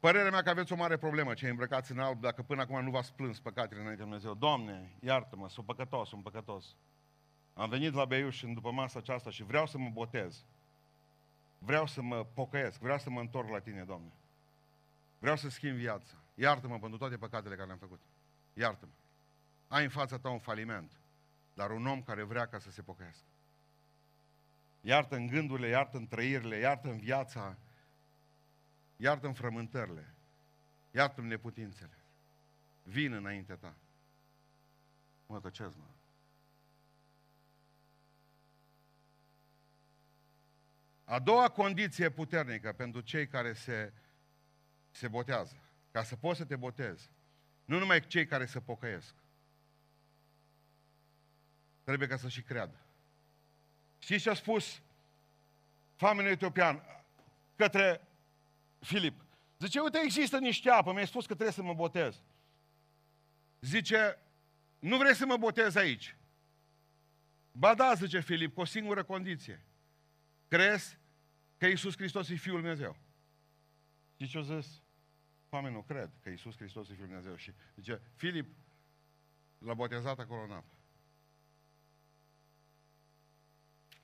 Părerea 0.00 0.30
mea 0.30 0.42
că 0.42 0.50
aveți 0.50 0.72
o 0.72 0.76
mare 0.76 0.96
problemă, 0.96 1.34
cei 1.34 1.50
îmbrăcați 1.50 1.92
în 1.92 1.98
alb, 1.98 2.20
dacă 2.20 2.42
până 2.42 2.60
acum 2.60 2.84
nu 2.84 2.90
v-ați 2.90 3.12
plâns 3.12 3.40
păcatele 3.40 3.80
înainte 3.80 4.02
de 4.02 4.08
Dumnezeu. 4.08 4.34
Doamne, 4.34 4.90
iartă-mă, 5.00 5.48
sunt 5.48 5.66
păcătos, 5.66 6.08
sunt 6.08 6.22
păcătos. 6.22 6.76
Am 7.54 7.68
venit 7.68 7.94
la 7.94 8.04
Beiuș 8.04 8.42
în 8.42 8.54
după 8.54 8.70
masa 8.70 8.98
aceasta 8.98 9.30
și 9.30 9.42
vreau 9.42 9.66
să 9.66 9.78
mă 9.78 9.88
botez. 9.92 10.44
Vreau 11.58 11.86
să 11.86 12.02
mă 12.02 12.26
pocăiesc, 12.34 12.80
vreau 12.80 12.98
să 12.98 13.10
mă 13.10 13.20
întorc 13.20 13.48
la 13.48 13.58
Tine, 13.58 13.82
Doamne. 13.82 14.12
Vreau 15.18 15.36
să 15.36 15.48
schimb 15.48 15.76
viața. 15.76 16.14
Iartă-mă 16.34 16.78
pentru 16.78 16.98
toate 16.98 17.16
păcatele 17.16 17.54
care 17.54 17.66
le-am 17.66 17.78
făcut. 17.78 18.00
Iartă-mă. 18.54 18.92
Ai 19.68 19.82
în 19.82 19.90
fața 19.90 20.18
ta 20.18 20.28
un 20.28 20.38
faliment, 20.38 20.90
dar 21.54 21.70
un 21.70 21.86
om 21.86 22.02
care 22.02 22.22
vrea 22.22 22.46
ca 22.46 22.58
să 22.58 22.70
se 22.70 22.82
pocăiască. 22.82 23.26
Iartă 24.80 25.14
în 25.14 25.26
gândurile, 25.26 25.68
iartă 25.68 25.96
în 25.96 26.06
trăirile, 26.06 26.56
iartă 26.56 26.88
în 26.88 26.98
viața, 26.98 27.56
iartă 28.96 29.26
în 29.26 29.32
frământările, 29.32 30.14
iartă 30.90 31.20
în 31.20 31.26
neputințele. 31.26 31.98
Vin 32.82 33.12
înaintea 33.12 33.56
ta. 33.56 33.76
Mă 35.26 35.40
tăcesc, 35.40 35.76
mă. 35.76 35.84
A 41.04 41.18
doua 41.18 41.48
condiție 41.48 42.10
puternică 42.10 42.72
pentru 42.72 43.00
cei 43.00 43.26
care 43.26 43.52
se, 43.52 43.92
se 44.90 45.08
botează, 45.08 45.56
ca 45.90 46.02
să 46.02 46.16
poți 46.16 46.38
să 46.38 46.44
te 46.44 46.56
botezi, 46.56 47.10
nu 47.64 47.78
numai 47.78 48.00
cei 48.00 48.26
care 48.26 48.46
se 48.46 48.60
pocăiesc, 48.60 49.14
trebuie 51.84 52.08
ca 52.08 52.16
să 52.16 52.28
și 52.28 52.42
creadă. 52.42 52.80
Știți 53.98 54.22
ce 54.22 54.30
a 54.30 54.34
spus 54.34 54.82
famenul 55.94 56.30
etiopian 56.30 56.82
către 57.56 58.08
Filip? 58.80 59.24
Zice, 59.58 59.80
uite, 59.80 60.00
există 60.04 60.38
niște 60.38 60.70
apă, 60.70 60.92
mi-ai 60.92 61.06
spus 61.06 61.26
că 61.26 61.32
trebuie 61.34 61.54
să 61.54 61.62
mă 61.62 61.74
botez. 61.74 62.22
Zice, 63.60 64.18
nu 64.78 64.96
vrei 64.96 65.14
să 65.14 65.26
mă 65.26 65.36
botez 65.36 65.74
aici? 65.74 66.16
Ba 67.52 67.74
da, 67.74 67.94
zice 67.94 68.20
Filip, 68.20 68.54
cu 68.54 68.60
o 68.60 68.64
singură 68.64 69.04
condiție. 69.04 69.64
Crezi 70.48 70.98
că 71.58 71.66
Iisus 71.66 71.96
Hristos 71.96 72.28
e 72.28 72.34
Fiul 72.34 72.60
Dumnezeu? 72.60 72.96
Și 74.16 74.26
ce-o 74.26 74.42
zis? 74.42 74.82
Oamenii 75.48 75.76
nu 75.76 75.82
cred 75.82 76.10
că 76.20 76.28
Iisus 76.28 76.56
Hristos 76.56 76.88
e 76.88 76.94
Fiul 76.94 77.06
Dumnezeu. 77.06 77.36
Și 77.36 77.52
zice, 77.76 78.00
Filip 78.14 78.54
l-a 79.58 79.74
botezat 79.74 80.18
acolo 80.18 80.42
în 80.42 80.50
apă. 80.50 80.73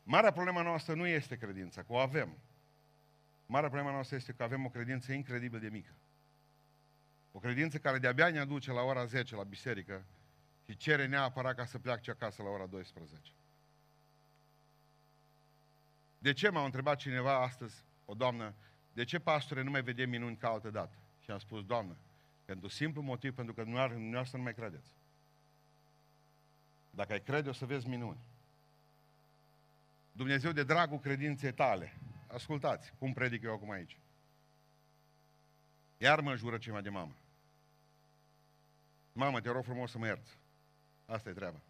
Marea 0.02 0.32
problema 0.32 0.62
noastră 0.62 0.94
nu 0.94 1.06
este 1.06 1.36
credința, 1.36 1.82
că 1.82 1.92
o 1.92 1.98
avem. 1.98 2.36
Marea 3.46 3.68
problema 3.68 3.92
noastră 3.92 4.16
este 4.16 4.32
că 4.32 4.42
avem 4.42 4.64
o 4.64 4.68
credință 4.68 5.12
incredibil 5.12 5.60
de 5.60 5.68
mică. 5.68 5.94
O 7.32 7.38
credință 7.38 7.78
care 7.78 7.98
de-abia 7.98 8.30
ne 8.30 8.38
aduce 8.38 8.72
la 8.72 8.80
ora 8.80 9.04
10 9.04 9.34
la 9.34 9.42
biserică 9.42 10.04
și 10.64 10.76
cere 10.76 11.06
neapărat 11.06 11.56
ca 11.56 11.64
să 11.64 11.78
pleace 11.78 12.10
acasă 12.10 12.42
la 12.42 12.48
ora 12.48 12.66
12. 12.66 13.32
De 16.18 16.32
ce 16.32 16.48
m-a 16.48 16.64
întrebat 16.64 16.96
cineva 16.96 17.42
astăzi, 17.42 17.84
o 18.04 18.14
doamnă, 18.14 18.54
de 18.92 19.04
ce, 19.04 19.18
pastore, 19.18 19.62
nu 19.62 19.70
mai 19.70 19.82
vedem 19.82 20.08
minuni 20.08 20.36
ca 20.36 20.48
altă 20.48 20.70
dată? 20.70 20.94
Și 21.18 21.30
am 21.30 21.38
spus, 21.38 21.64
doamnă, 21.64 21.96
pentru 22.44 22.68
simplu 22.68 23.02
motiv, 23.02 23.34
pentru 23.34 23.54
că 23.54 23.62
dumneavoastră 23.62 24.36
nu 24.36 24.42
mai 24.42 24.54
credeți. 24.54 24.90
Dacă 26.90 27.12
ai 27.12 27.22
crede, 27.22 27.48
o 27.48 27.52
să 27.52 27.66
vezi 27.66 27.88
minuni. 27.88 28.18
Dumnezeu 30.20 30.52
de 30.52 30.64
dragul 30.64 30.98
credinței 30.98 31.52
tale, 31.52 31.92
ascultați 32.26 32.92
cum 32.98 33.12
predic 33.12 33.42
eu 33.42 33.52
acum 33.52 33.70
aici. 33.70 33.98
Iar 35.96 36.20
mă 36.20 36.36
jură 36.36 36.58
ceva 36.58 36.80
de 36.80 36.88
mamă. 36.88 37.16
Mamă, 39.12 39.40
te 39.40 39.50
rog 39.50 39.64
frumos 39.64 39.90
să 39.90 39.98
mă 39.98 40.06
ierți. 40.06 40.38
Asta 41.06 41.28
e 41.28 41.32
treaba. 41.32 41.60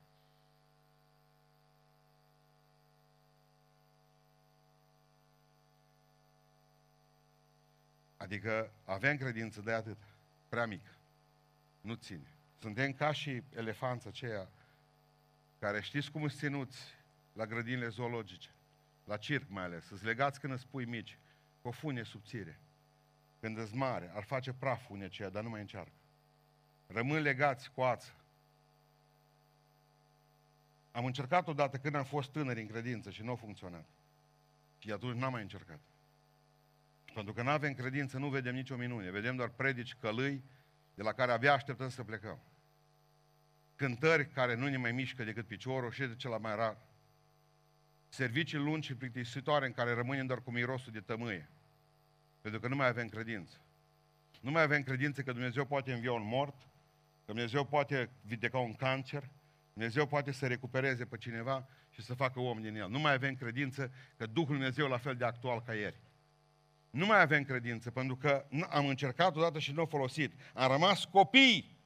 Adică 8.16 8.72
avem 8.84 9.16
credință 9.16 9.60
de 9.60 9.72
atât, 9.72 9.98
prea 10.48 10.66
mic. 10.66 10.86
Nu 11.80 11.94
ține. 11.94 12.32
Suntem 12.60 12.92
ca 12.92 13.12
și 13.12 13.42
elefanța 13.54 14.08
aceia 14.08 14.48
care 15.58 15.80
știți 15.80 16.10
cum 16.10 16.22
îți 16.22 16.36
ținuți 16.36 16.98
la 17.40 17.46
grădinile 17.46 17.88
zoologice, 17.88 18.48
la 19.04 19.16
circ 19.16 19.48
mai 19.48 19.64
ales, 19.64 19.84
să-ți 19.84 20.04
legați 20.04 20.40
când 20.40 20.52
îți 20.52 20.66
pui 20.66 20.84
mici, 20.84 21.18
cu 21.62 21.68
o 21.68 21.70
funie 21.70 22.02
subțire. 22.02 22.60
Când 23.40 23.58
îți 23.58 23.74
mare, 23.74 24.10
ar 24.14 24.22
face 24.22 24.52
praf 24.52 24.86
funie 24.86 25.04
aceea, 25.04 25.28
dar 25.28 25.42
nu 25.42 25.48
mai 25.48 25.60
încearcă. 25.60 25.92
Rămân 26.86 27.22
legați 27.22 27.70
cu 27.70 27.80
ață. 27.82 28.14
Am 30.90 31.04
încercat 31.04 31.48
odată 31.48 31.76
când 31.76 31.94
am 31.94 32.04
fost 32.04 32.30
tânări 32.30 32.60
în 32.60 32.66
credință 32.66 33.10
și 33.10 33.22
nu 33.22 33.32
a 33.32 33.36
funcționat. 33.36 33.86
Și 34.78 34.92
atunci 34.92 35.18
n-am 35.18 35.32
mai 35.32 35.42
încercat. 35.42 35.80
Pentru 37.14 37.32
că 37.32 37.42
nu 37.42 37.50
avem 37.50 37.74
credință, 37.74 38.18
nu 38.18 38.28
vedem 38.28 38.54
nicio 38.54 38.76
minune. 38.76 39.10
Vedem 39.10 39.36
doar 39.36 39.48
predici 39.48 39.94
călâi 39.94 40.42
de 40.94 41.02
la 41.02 41.12
care 41.12 41.32
abia 41.32 41.52
așteptăm 41.52 41.88
să 41.88 42.04
plecăm. 42.04 42.38
Cântări 43.76 44.28
care 44.28 44.54
nu 44.54 44.68
ne 44.68 44.76
mai 44.76 44.92
mișcă 44.92 45.24
decât 45.24 45.46
piciorul 45.46 45.90
și 45.90 46.00
de 46.00 46.16
cela 46.16 46.38
mai 46.38 46.56
rar. 46.56 46.88
Servicii 48.12 48.58
lungi 48.58 48.86
și 48.86 48.94
plictisitoare 48.94 49.66
în 49.66 49.72
care 49.72 49.94
rămânem 49.94 50.26
doar 50.26 50.42
cu 50.42 50.50
mirosul 50.50 50.92
de 50.92 51.00
tămâie. 51.00 51.50
Pentru 52.40 52.60
că 52.60 52.68
nu 52.68 52.76
mai 52.76 52.86
avem 52.86 53.08
credință. 53.08 53.60
Nu 54.40 54.50
mai 54.50 54.62
avem 54.62 54.82
credință 54.82 55.22
că 55.22 55.32
Dumnezeu 55.32 55.64
poate 55.64 55.92
învia 55.92 56.12
un 56.12 56.26
mort, 56.26 56.54
că 57.24 57.32
Dumnezeu 57.32 57.64
poate 57.64 58.10
vindeca 58.22 58.58
un 58.58 58.74
cancer, 58.74 59.30
Dumnezeu 59.72 60.06
poate 60.06 60.32
să 60.32 60.46
recupereze 60.46 61.04
pe 61.04 61.16
cineva 61.16 61.68
și 61.90 62.02
să 62.02 62.14
facă 62.14 62.40
om 62.40 62.60
din 62.60 62.76
el. 62.76 62.88
Nu 62.90 62.98
mai 62.98 63.12
avem 63.12 63.34
credință 63.34 63.92
că 64.16 64.26
Duhul 64.26 64.54
Dumnezeu 64.54 64.84
e 64.86 64.88
la 64.88 64.98
fel 64.98 65.16
de 65.16 65.24
actual 65.24 65.62
ca 65.62 65.74
ieri. 65.74 66.00
Nu 66.90 67.06
mai 67.06 67.20
avem 67.20 67.42
credință, 67.42 67.90
pentru 67.90 68.16
că 68.16 68.46
am 68.70 68.86
încercat 68.86 69.36
odată 69.36 69.58
și 69.58 69.72
nu 69.72 69.80
am 69.80 69.86
folosit. 69.86 70.32
Am 70.54 70.70
rămas 70.70 71.04
copii. 71.04 71.78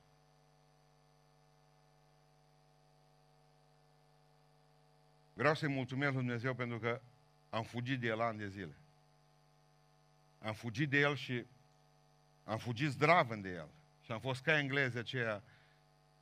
Vreau 5.34 5.54
să-i 5.54 5.68
mulțumesc 5.68 6.12
lui 6.12 6.22
Dumnezeu 6.22 6.54
pentru 6.54 6.78
că 6.78 7.00
am 7.50 7.62
fugit 7.62 8.00
de 8.00 8.06
El 8.06 8.20
ani 8.20 8.38
de 8.38 8.48
zile. 8.48 8.76
Am 10.38 10.52
fugit 10.52 10.90
de 10.90 10.98
El 10.98 11.14
și 11.14 11.46
am 12.44 12.58
fugit 12.58 12.90
zdravând 12.90 13.42
de 13.42 13.50
El. 13.50 13.68
Și 14.00 14.12
am 14.12 14.20
fost 14.20 14.42
ca 14.42 14.58
englezii 14.58 14.98
aceia 14.98 15.42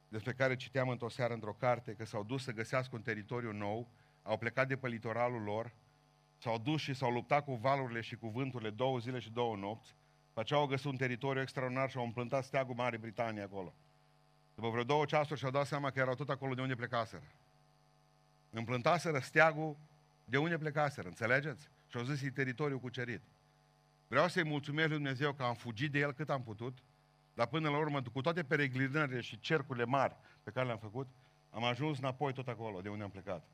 despre 0.09 0.33
care 0.33 0.57
citeam 0.57 0.88
într-o 0.88 1.09
seară 1.09 1.35
într-o 1.35 1.52
carte, 1.52 1.95
că 1.95 2.04
s-au 2.04 2.25
dus 2.25 2.42
să 2.42 2.52
găsească 2.52 2.97
un 2.97 3.02
teritoriu 3.02 3.52
nou, 3.52 3.88
au 4.23 4.38
plecat 4.38 4.69
de 4.69 4.76
pe 4.76 4.88
litoralul 4.88 5.42
lor, 5.42 5.73
s-au 6.38 6.59
dus 6.59 6.81
și 6.81 6.95
s-au 6.95 7.11
luptat 7.11 7.45
cu 7.45 7.54
valurile 7.54 8.00
și 8.00 8.16
cu 8.16 8.28
vânturile 8.28 8.71
două 8.71 8.99
zile 8.99 9.19
și 9.19 9.31
două 9.31 9.57
nopți, 9.57 9.95
pe 10.33 10.40
aceea 10.40 10.61
au 10.61 10.66
găsit 10.66 10.87
un 10.87 10.97
teritoriu 10.97 11.40
extraordinar 11.40 11.90
și 11.90 11.97
au 11.97 12.04
împlântat 12.04 12.45
steagul 12.45 12.75
Marii 12.75 12.99
Britanii 12.99 13.42
acolo. 13.42 13.75
După 14.54 14.69
vreo 14.69 14.85
două 14.85 15.04
ceasuri 15.04 15.38
și-au 15.38 15.50
dat 15.50 15.66
seama 15.66 15.90
că 15.90 15.99
erau 15.99 16.14
tot 16.14 16.28
acolo 16.28 16.54
de 16.54 16.61
unde 16.61 16.75
plecaseră. 16.75 17.25
Împlântaseră 18.55 19.19
steagul 19.19 19.77
de 20.25 20.39
unde 20.39 20.59
plecaseră, 20.59 21.09
înțelegeți? 21.09 21.69
Și 21.87 21.97
au 21.97 22.03
zis, 22.03 22.23
e 22.23 22.31
teritoriul 22.31 22.79
cucerit. 22.79 23.23
Vreau 24.09 24.29
să-i 24.29 24.45
mulțumesc 24.45 24.89
lui 24.89 24.97
Dumnezeu 24.97 25.33
că 25.33 25.43
am 25.43 25.55
fugit 25.55 25.93
de 25.93 25.99
el 25.99 26.13
cât 26.13 26.31
am 26.31 26.43
putut, 26.43 26.79
dar 27.35 27.47
până 27.47 27.71
la 27.71 27.79
urmă, 27.79 28.03
cu 28.03 28.21
toate 28.21 28.43
peregrinările 28.45 29.21
și 29.21 29.41
cercurile 29.41 29.85
mari 29.85 30.17
pe 30.43 30.51
care 30.51 30.67
le-am 30.67 30.79
făcut, 30.79 31.09
am 31.51 31.65
ajuns 31.65 31.99
înapoi 31.99 32.33
tot 32.33 32.49
acolo 32.49 32.81
de 32.81 32.89
unde 32.89 33.05
am 33.05 33.11
plecat. 33.11 33.47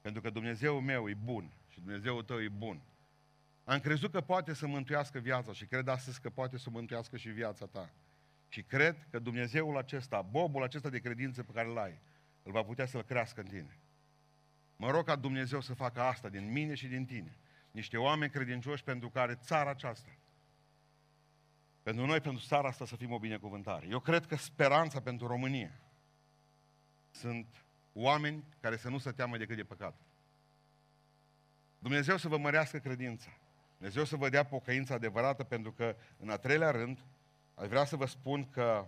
Pentru 0.00 0.20
că 0.20 0.30
Dumnezeu 0.30 0.80
meu 0.80 1.08
e 1.08 1.14
bun 1.24 1.52
și 1.68 1.80
Dumnezeul 1.80 2.22
tău 2.22 2.42
e 2.42 2.48
bun. 2.48 2.82
Am 3.64 3.80
crezut 3.80 4.12
că 4.12 4.20
poate 4.20 4.54
să 4.54 4.66
mântuiască 4.66 5.18
viața 5.18 5.52
și 5.52 5.66
cred 5.66 5.88
astăzi 5.88 6.20
că 6.20 6.30
poate 6.30 6.58
să 6.58 6.70
mântuiască 6.70 7.16
și 7.16 7.28
viața 7.28 7.66
ta. 7.66 7.90
Și 8.48 8.62
cred 8.62 9.06
că 9.10 9.18
Dumnezeul 9.18 9.76
acesta, 9.76 10.22
bobul 10.22 10.62
acesta 10.62 10.88
de 10.88 10.98
credință 10.98 11.42
pe 11.42 11.52
care 11.52 11.68
îl 11.68 11.78
ai, 11.78 12.00
îl 12.42 12.52
va 12.52 12.62
putea 12.62 12.86
să-l 12.86 13.02
crească 13.02 13.40
în 13.40 13.46
tine. 13.46 13.79
Mă 14.80 14.90
rog 14.90 15.04
ca 15.04 15.16
Dumnezeu 15.16 15.60
să 15.60 15.74
facă 15.74 16.00
asta 16.00 16.28
din 16.28 16.52
mine 16.52 16.74
și 16.74 16.86
din 16.86 17.04
tine. 17.04 17.36
Niște 17.70 17.96
oameni 17.96 18.30
credincioși 18.30 18.82
pentru 18.82 19.10
care 19.10 19.34
țara 19.34 19.70
aceasta, 19.70 20.10
pentru 21.82 22.06
noi, 22.06 22.20
pentru 22.20 22.44
țara 22.46 22.68
asta 22.68 22.86
să 22.86 22.96
fim 22.96 23.12
o 23.12 23.18
binecuvântare. 23.18 23.86
Eu 23.86 24.00
cred 24.00 24.26
că 24.26 24.36
speranța 24.36 25.00
pentru 25.00 25.26
România 25.26 25.70
sunt 27.10 27.46
oameni 27.92 28.44
care 28.60 28.76
să 28.76 28.88
nu 28.88 28.98
se 28.98 29.10
teamă 29.10 29.36
decât 29.36 29.56
de 29.56 29.64
păcat. 29.64 29.94
Dumnezeu 31.78 32.16
să 32.16 32.28
vă 32.28 32.38
mărească 32.38 32.78
credința. 32.78 33.30
Dumnezeu 33.76 34.04
să 34.04 34.16
vă 34.16 34.28
dea 34.28 34.44
pocăința 34.44 34.94
adevărată, 34.94 35.44
pentru 35.44 35.72
că, 35.72 35.96
în 36.18 36.30
a 36.30 36.36
treilea 36.36 36.70
rând, 36.70 36.98
aș 37.54 37.66
vrea 37.66 37.84
să 37.84 37.96
vă 37.96 38.06
spun 38.06 38.50
că 38.50 38.86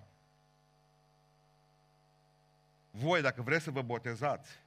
voi, 2.90 3.20
dacă 3.20 3.42
vreți 3.42 3.64
să 3.64 3.70
vă 3.70 3.82
botezați, 3.82 4.61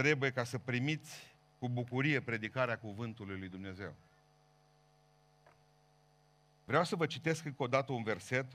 trebuie 0.00 0.30
ca 0.30 0.44
să 0.44 0.58
primiți 0.58 1.34
cu 1.58 1.68
bucurie 1.68 2.20
predicarea 2.20 2.78
cuvântului 2.78 3.38
lui 3.38 3.48
Dumnezeu. 3.48 3.94
Vreau 6.64 6.84
să 6.84 6.96
vă 6.96 7.06
citesc 7.06 7.44
încă 7.44 7.62
o 7.62 7.66
dată 7.66 7.92
un 7.92 8.02
verset, 8.02 8.46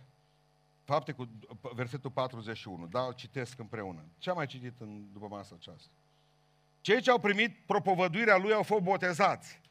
fapte 0.83 1.11
cu 1.11 1.29
versetul 1.73 2.11
41, 2.11 2.87
da, 2.87 3.05
îl 3.05 3.13
citesc 3.13 3.59
împreună. 3.59 4.05
Ce 4.17 4.29
am 4.29 4.35
mai 4.35 4.45
citit 4.45 4.73
în, 4.77 5.05
după 5.13 5.27
masa 5.27 5.55
aceasta? 5.57 5.91
Cei 6.81 7.01
ce 7.01 7.11
au 7.11 7.19
primit 7.19 7.65
propovăduirea 7.65 8.37
lui 8.37 8.53
au 8.53 8.63
fost 8.63 8.83
botezați. 8.83 9.61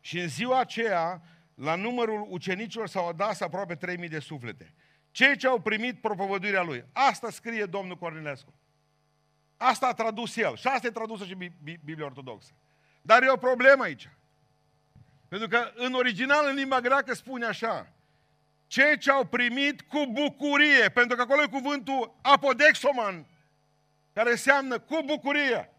Și 0.00 0.20
în 0.20 0.28
ziua 0.28 0.60
aceea, 0.60 1.22
la 1.54 1.74
numărul 1.74 2.26
ucenicilor 2.28 2.88
s-au 2.88 3.08
adas 3.08 3.40
aproape 3.40 3.74
3000 3.74 4.08
de 4.08 4.18
suflete. 4.18 4.74
Cei 5.10 5.36
ce 5.36 5.46
au 5.46 5.60
primit 5.60 6.00
propovăduirea 6.00 6.62
lui. 6.62 6.84
Asta 6.92 7.30
scrie 7.30 7.64
domnul 7.64 7.96
Cornilescu. 7.96 8.52
Asta 9.56 9.86
a 9.86 9.94
tradus 9.94 10.36
el. 10.36 10.56
Și 10.56 10.66
asta 10.66 10.86
e 10.86 10.90
tradusă 10.90 11.24
și 11.24 11.36
Biblia 11.84 12.04
Ortodoxă. 12.04 12.52
Dar 13.02 13.22
e 13.22 13.30
o 13.30 13.36
problemă 13.36 13.82
aici. 13.82 14.08
Pentru 15.28 15.48
că 15.48 15.72
în 15.74 15.92
original, 15.92 16.46
în 16.48 16.54
limba 16.54 16.80
greacă, 16.80 17.14
spune 17.14 17.46
așa. 17.46 17.92
Cei 18.66 18.98
ce 18.98 19.10
au 19.10 19.24
primit 19.24 19.82
cu 19.82 20.06
bucurie, 20.06 20.88
pentru 20.88 21.16
că 21.16 21.22
acolo 21.22 21.42
e 21.42 21.46
cuvântul 21.46 22.14
apodexoman, 22.22 23.26
care 24.12 24.30
înseamnă 24.30 24.78
cu 24.78 25.02
bucurie. 25.04 25.70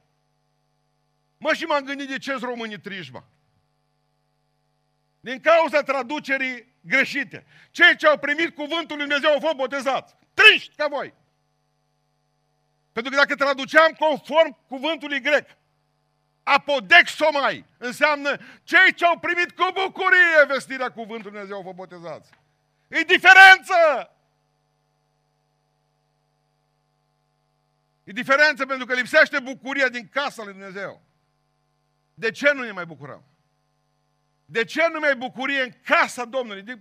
Mă, 1.38 1.54
și 1.54 1.64
m-am 1.64 1.84
gândit 1.84 2.08
de 2.08 2.18
ce 2.18 2.34
românii 2.34 2.80
triști, 2.80 3.22
Din 5.20 5.40
cauza 5.40 5.82
traducerii 5.82 6.76
greșite. 6.82 7.46
Cei 7.72 7.96
ce 7.96 8.08
au 8.08 8.18
primit 8.18 8.56
cuvântul 8.56 8.98
lui 8.98 9.08
Dumnezeu 9.08 9.32
au 9.32 9.40
fost 9.40 9.56
botezați. 9.56 10.16
Triști 10.34 10.76
ca 10.76 10.88
voi. 10.88 11.14
Pentru 12.98 13.16
că 13.16 13.22
dacă 13.22 13.36
traduceam 13.36 13.92
conform 13.92 14.58
cuvântului 14.68 15.22
grec, 15.22 15.50
apodexomai 16.44 17.66
înseamnă 17.78 18.38
cei 18.64 18.94
ce 18.96 19.06
au 19.06 19.20
primit 19.20 19.52
cu 19.52 19.72
bucurie 19.74 20.46
vestirea 20.48 20.92
cuvântului 20.92 21.32
Dumnezeu 21.32 21.56
au 21.56 21.62
fost 21.62 21.76
botezați. 21.76 22.30
E 22.88 23.02
diferență! 23.02 23.76
E 28.04 28.12
diferență 28.12 28.66
pentru 28.66 28.86
că 28.86 28.94
lipsește 28.94 29.40
bucuria 29.40 29.90
din 29.90 30.10
casa 30.10 30.44
lui 30.44 30.54
Dumnezeu. 30.54 31.02
De 32.14 32.32
ce 32.32 32.52
nu 32.52 32.64
ne 32.64 32.72
mai 32.72 32.86
bucurăm? 32.86 33.24
De 34.50 34.64
ce 34.64 34.88
nu 34.92 35.00
mai 35.00 35.16
bucurie 35.16 35.62
în 35.62 35.72
casa 35.84 36.26
Domnului, 36.26 36.62
de, 36.62 36.80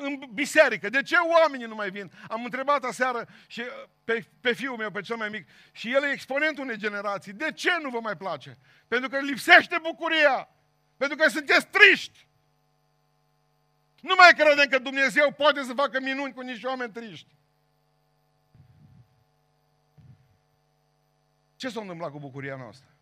în 0.00 0.22
biserică? 0.32 0.88
De 0.88 1.02
ce 1.02 1.16
oamenii 1.16 1.66
nu 1.66 1.74
mai 1.74 1.90
vin? 1.90 2.12
Am 2.28 2.44
întrebat 2.44 2.84
aseară 2.84 3.28
și 3.46 3.60
uh, 3.60 3.66
pe, 4.04 4.26
pe 4.40 4.52
fiul 4.52 4.76
meu, 4.76 4.90
pe 4.90 5.00
cel 5.00 5.16
mai 5.16 5.28
mic, 5.28 5.48
și 5.72 5.92
el 5.92 6.02
e 6.02 6.10
exponentul 6.10 6.64
unei 6.64 6.76
generații. 6.76 7.32
De 7.32 7.52
ce 7.52 7.70
nu 7.82 7.90
vă 7.90 8.00
mai 8.00 8.16
place? 8.16 8.58
Pentru 8.88 9.08
că 9.08 9.18
lipsește 9.18 9.78
bucuria. 9.82 10.48
Pentru 10.96 11.16
că 11.16 11.28
sunteți 11.28 11.66
triști. 11.66 12.26
Nu 14.00 14.14
mai 14.18 14.32
credem 14.36 14.68
că 14.68 14.78
Dumnezeu 14.78 15.32
poate 15.32 15.62
să 15.62 15.72
facă 15.72 16.00
minuni 16.00 16.32
cu 16.32 16.40
niște 16.40 16.66
oameni 16.66 16.92
triști. 16.92 17.34
Ce 21.56 21.68
s-a 21.68 21.80
întâmplat 21.80 22.10
cu 22.10 22.18
bucuria 22.18 22.56
noastră? 22.56 22.95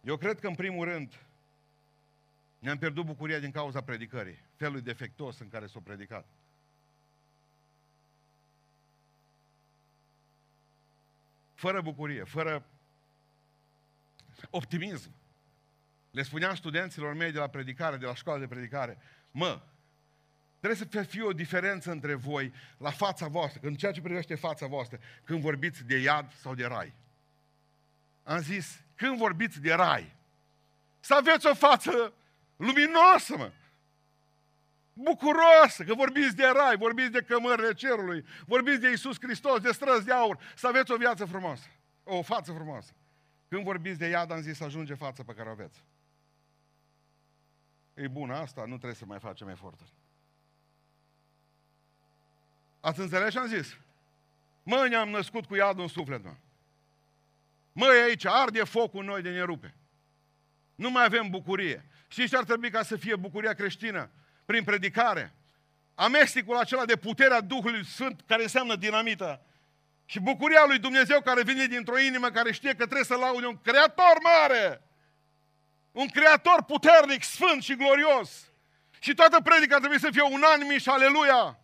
Eu 0.00 0.16
cred 0.16 0.40
că, 0.40 0.46
în 0.46 0.54
primul 0.54 0.84
rând, 0.84 1.24
ne-am 2.58 2.78
pierdut 2.78 3.04
bucuria 3.04 3.38
din 3.38 3.50
cauza 3.50 3.80
predicării, 3.80 4.38
felul 4.56 4.80
defectos 4.80 5.38
în 5.38 5.48
care 5.48 5.66
s-a 5.66 5.80
predicat. 5.84 6.26
Fără 11.54 11.80
bucurie, 11.80 12.24
fără 12.24 12.66
optimism. 14.50 15.10
Le 16.10 16.22
spuneam 16.22 16.54
studenților 16.54 17.14
mei 17.14 17.32
de 17.32 17.38
la 17.38 17.48
predicare, 17.48 17.96
de 17.96 18.06
la 18.06 18.14
școala 18.14 18.38
de 18.38 18.46
predicare, 18.46 18.98
mă, 19.30 19.62
trebuie 20.60 20.88
să 20.92 21.02
fie 21.02 21.22
o 21.22 21.32
diferență 21.32 21.90
între 21.90 22.14
voi 22.14 22.52
la 22.78 22.90
fața 22.90 23.26
voastră, 23.26 23.60
în 23.62 23.74
ceea 23.74 23.92
ce 23.92 24.00
privește 24.00 24.34
fața 24.34 24.66
voastră, 24.66 25.00
când 25.24 25.40
vorbiți 25.40 25.84
de 25.84 25.98
iad 25.98 26.32
sau 26.32 26.54
de 26.54 26.66
rai. 26.66 26.94
Am 28.22 28.40
zis, 28.40 28.82
când 29.00 29.18
vorbiți 29.18 29.60
de 29.60 29.72
rai, 29.72 30.16
să 31.00 31.14
aveți 31.14 31.46
o 31.46 31.54
față 31.54 32.12
luminoasă, 32.56 33.36
mă. 33.36 33.52
Bucuroasă, 34.92 35.84
că 35.84 35.94
vorbiți 35.94 36.36
de 36.36 36.46
rai, 36.46 36.76
vorbiți 36.76 37.10
de 37.10 37.22
cămările 37.22 37.72
cerului, 37.72 38.24
vorbiți 38.46 38.80
de 38.80 38.88
Iisus 38.88 39.16
Hristos, 39.20 39.60
de 39.60 39.72
străzi 39.72 40.04
de 40.04 40.12
aur, 40.12 40.38
să 40.54 40.66
aveți 40.66 40.92
o 40.92 40.96
viață 40.96 41.24
frumoasă, 41.24 41.66
o 42.04 42.22
față 42.22 42.52
frumoasă. 42.52 42.92
Când 43.48 43.64
vorbiți 43.64 43.98
de 43.98 44.06
iad, 44.06 44.30
am 44.30 44.40
zis 44.40 44.56
să 44.56 44.64
ajunge 44.64 44.94
fața 44.94 45.22
pe 45.22 45.32
care 45.32 45.48
o 45.48 45.52
aveți. 45.52 45.84
E 47.94 48.08
bună 48.08 48.34
asta, 48.34 48.60
nu 48.60 48.76
trebuie 48.76 48.94
să 48.94 49.04
mai 49.04 49.18
facem 49.18 49.48
eforturi. 49.48 49.92
Ați 52.80 53.00
înțeles 53.00 53.32
ce 53.32 53.38
am 53.38 53.46
zis? 53.46 53.76
Mă, 54.62 54.86
ne-am 54.88 55.08
născut 55.08 55.46
cu 55.46 55.54
iadul 55.54 55.82
în 55.82 55.88
suflet, 55.88 56.24
mă. 56.24 56.34
Măi, 57.72 58.00
aici 58.00 58.24
arde 58.24 58.64
focul 58.64 59.04
noi 59.04 59.22
de 59.22 59.30
ne 59.30 59.42
rupe. 59.42 59.74
Nu 60.74 60.90
mai 60.90 61.04
avem 61.04 61.28
bucurie. 61.30 61.88
Și 62.08 62.28
ce 62.28 62.36
ar 62.36 62.44
trebui 62.44 62.70
ca 62.70 62.82
să 62.82 62.96
fie 62.96 63.16
bucuria 63.16 63.52
creștină? 63.52 64.10
Prin 64.44 64.64
predicare. 64.64 65.34
Amestecul 65.94 66.56
acela 66.56 66.84
de 66.84 66.96
puterea 66.96 67.40
Duhului 67.40 67.84
Sfânt, 67.84 68.22
care 68.26 68.42
înseamnă 68.42 68.76
dinamită. 68.76 69.42
Și 70.04 70.20
bucuria 70.20 70.64
lui 70.66 70.78
Dumnezeu 70.78 71.20
care 71.20 71.42
vine 71.42 71.66
dintr-o 71.66 71.98
inimă 71.98 72.28
care 72.28 72.52
știe 72.52 72.70
că 72.70 72.84
trebuie 72.84 73.04
să 73.04 73.14
laude 73.14 73.46
un 73.46 73.60
creator 73.60 74.16
mare. 74.22 74.82
Un 75.92 76.08
creator 76.08 76.62
puternic, 76.62 77.22
sfânt 77.22 77.62
și 77.62 77.74
glorios. 77.74 78.52
Și 78.98 79.14
toată 79.14 79.40
predica 79.40 79.76
trebuie 79.78 79.98
să 79.98 80.08
fie 80.12 80.22
unanimi 80.22 80.78
și 80.78 80.88
aleluia. 80.88 81.59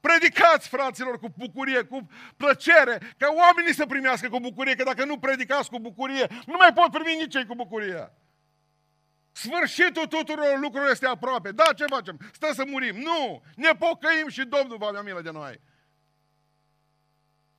Predicați, 0.00 0.68
fraților, 0.68 1.18
cu 1.18 1.32
bucurie, 1.36 1.82
cu 1.82 2.08
plăcere, 2.36 3.14
ca 3.18 3.28
oamenii 3.36 3.74
să 3.74 3.86
primească 3.86 4.28
cu 4.28 4.40
bucurie, 4.40 4.74
că 4.74 4.82
dacă 4.82 5.04
nu 5.04 5.18
predicați 5.18 5.70
cu 5.70 5.78
bucurie, 5.78 6.26
nu 6.46 6.54
mai 6.58 6.72
pot 6.72 6.90
primi 6.90 7.20
nici 7.20 7.34
ei 7.34 7.46
cu 7.46 7.54
bucurie. 7.54 8.12
Sfârșitul 9.32 10.06
tuturor 10.06 10.58
lucrurilor 10.58 10.90
este 10.90 11.06
aproape. 11.06 11.52
Da, 11.52 11.72
ce 11.76 11.84
facem? 11.84 12.18
Stă 12.32 12.52
să 12.52 12.64
murim. 12.66 12.96
Nu! 12.96 13.42
Ne 13.54 13.70
pocăim 13.70 14.28
și 14.28 14.44
Domnul 14.44 14.76
va 14.76 14.86
avea 14.86 15.00
milă 15.00 15.20
de 15.20 15.30
noi. 15.30 15.60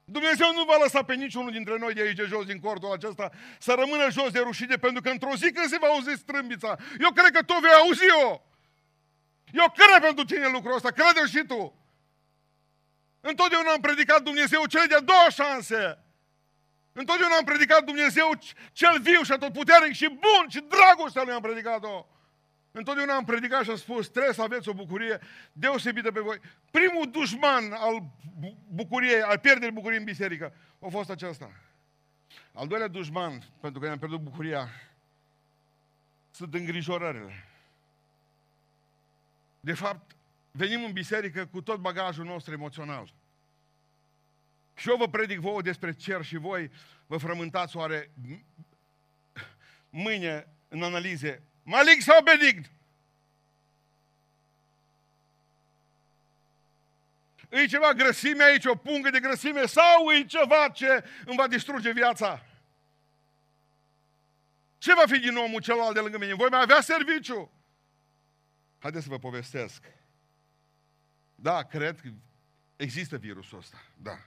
Dumnezeu 0.04 0.54
nu 0.54 0.63
va 0.63 0.77
lăsa 0.82 1.04
pe 1.04 1.15
niciunul 1.15 1.51
dintre 1.51 1.77
noi 1.77 1.93
de 1.93 2.01
aici 2.01 2.15
de 2.15 2.23
jos, 2.23 2.45
din 2.45 2.60
cortul 2.60 2.91
acesta, 2.91 3.32
să 3.60 3.73
rămână 3.73 4.10
jos 4.10 4.32
de 4.32 4.39
rușine, 4.39 4.75
pentru 4.75 5.01
că 5.01 5.10
într-o 5.10 5.36
zi 5.36 5.51
când 5.51 5.67
se 5.67 5.77
va 5.77 5.88
auzi 5.88 6.13
strâmbița, 6.13 6.77
eu 6.99 7.12
cred 7.12 7.32
că 7.32 7.43
tu 7.43 7.54
vei 7.62 7.71
auzi-o. 7.71 8.41
Eu 9.54 9.73
cred 9.75 10.01
pentru 10.01 10.25
tine 10.25 10.47
lucrul 10.47 10.75
ăsta, 10.75 10.91
crede 10.91 11.27
și 11.27 11.43
tu. 11.47 11.81
Întotdeauna 13.21 13.71
am 13.71 13.81
predicat 13.81 14.21
Dumnezeu 14.21 14.65
cele 14.65 14.86
de 14.86 14.99
două 15.05 15.27
șanse. 15.31 15.97
Întotdeauna 16.93 17.36
am 17.36 17.43
predicat 17.43 17.84
Dumnezeu 17.84 18.29
cel 18.71 19.01
viu 19.01 19.21
și 19.23 19.31
atotputernic 19.31 19.93
și 19.93 20.07
bun 20.07 20.49
și 20.49 20.60
dragostea 20.60 21.23
lui 21.23 21.34
am 21.34 21.41
predicat-o. 21.41 22.05
Întotdeauna 22.71 23.15
am 23.15 23.25
predicat 23.25 23.63
și 23.63 23.69
am 23.69 23.75
spus, 23.75 24.07
trebuie 24.07 24.34
să 24.34 24.41
aveți 24.41 24.69
o 24.69 24.73
bucurie 24.73 25.19
deosebită 25.51 26.12
pe 26.12 26.19
voi. 26.19 26.39
Primul 26.71 27.10
dușman 27.12 27.71
al 27.71 28.03
bucuriei, 28.67 29.21
al 29.21 29.38
pierderii 29.38 29.73
bucuriei 29.73 29.99
în 29.99 30.05
biserică, 30.05 30.53
a 30.79 30.88
fost 30.89 31.10
acesta. 31.10 31.51
Al 32.53 32.67
doilea 32.67 32.88
dușman, 32.88 33.43
pentru 33.60 33.79
că 33.79 33.86
ne-am 33.86 33.99
pierdut 33.99 34.19
bucuria, 34.19 34.69
sunt 36.31 36.53
îngrijorările. 36.53 37.45
De 39.60 39.73
fapt, 39.73 40.15
venim 40.51 40.83
în 40.83 40.91
biserică 40.91 41.45
cu 41.45 41.61
tot 41.61 41.79
bagajul 41.79 42.25
nostru 42.25 42.53
emoțional. 42.53 43.13
Și 44.75 44.89
eu 44.89 44.97
vă 44.97 45.07
predic 45.07 45.39
vouă 45.39 45.61
despre 45.61 45.93
cer 45.93 46.23
și 46.23 46.37
voi 46.37 46.71
vă 47.05 47.17
frământați 47.17 47.77
oare 47.77 48.11
mâine 49.89 50.47
în 50.67 50.83
analize, 50.83 51.43
malig 51.63 52.01
sau 52.01 52.23
benign? 52.23 52.69
E 57.49 57.65
ceva 57.65 57.93
grăsime 57.93 58.43
aici, 58.43 58.65
o 58.65 58.75
pungă 58.75 59.09
de 59.09 59.19
grăsime 59.19 59.65
sau 59.65 60.11
e 60.11 60.25
ceva 60.25 60.69
ce 60.69 61.03
îmi 61.25 61.37
va 61.37 61.47
distruge 61.47 61.91
viața? 61.91 62.45
Ce 64.77 64.93
va 64.93 65.03
fi 65.07 65.19
din 65.19 65.35
omul 65.35 65.61
celălalt 65.61 65.93
de 65.93 65.99
lângă 65.99 66.17
mine? 66.17 66.33
Voi 66.33 66.49
mai 66.49 66.61
avea 66.61 66.81
serviciu? 66.81 67.51
Haideți 68.79 69.03
să 69.03 69.09
vă 69.09 69.19
povestesc. 69.19 69.83
Da, 71.41 71.63
cred 71.63 72.01
că 72.01 72.10
există 72.75 73.17
virusul 73.17 73.58
ăsta. 73.58 73.77
Da. 73.97 74.17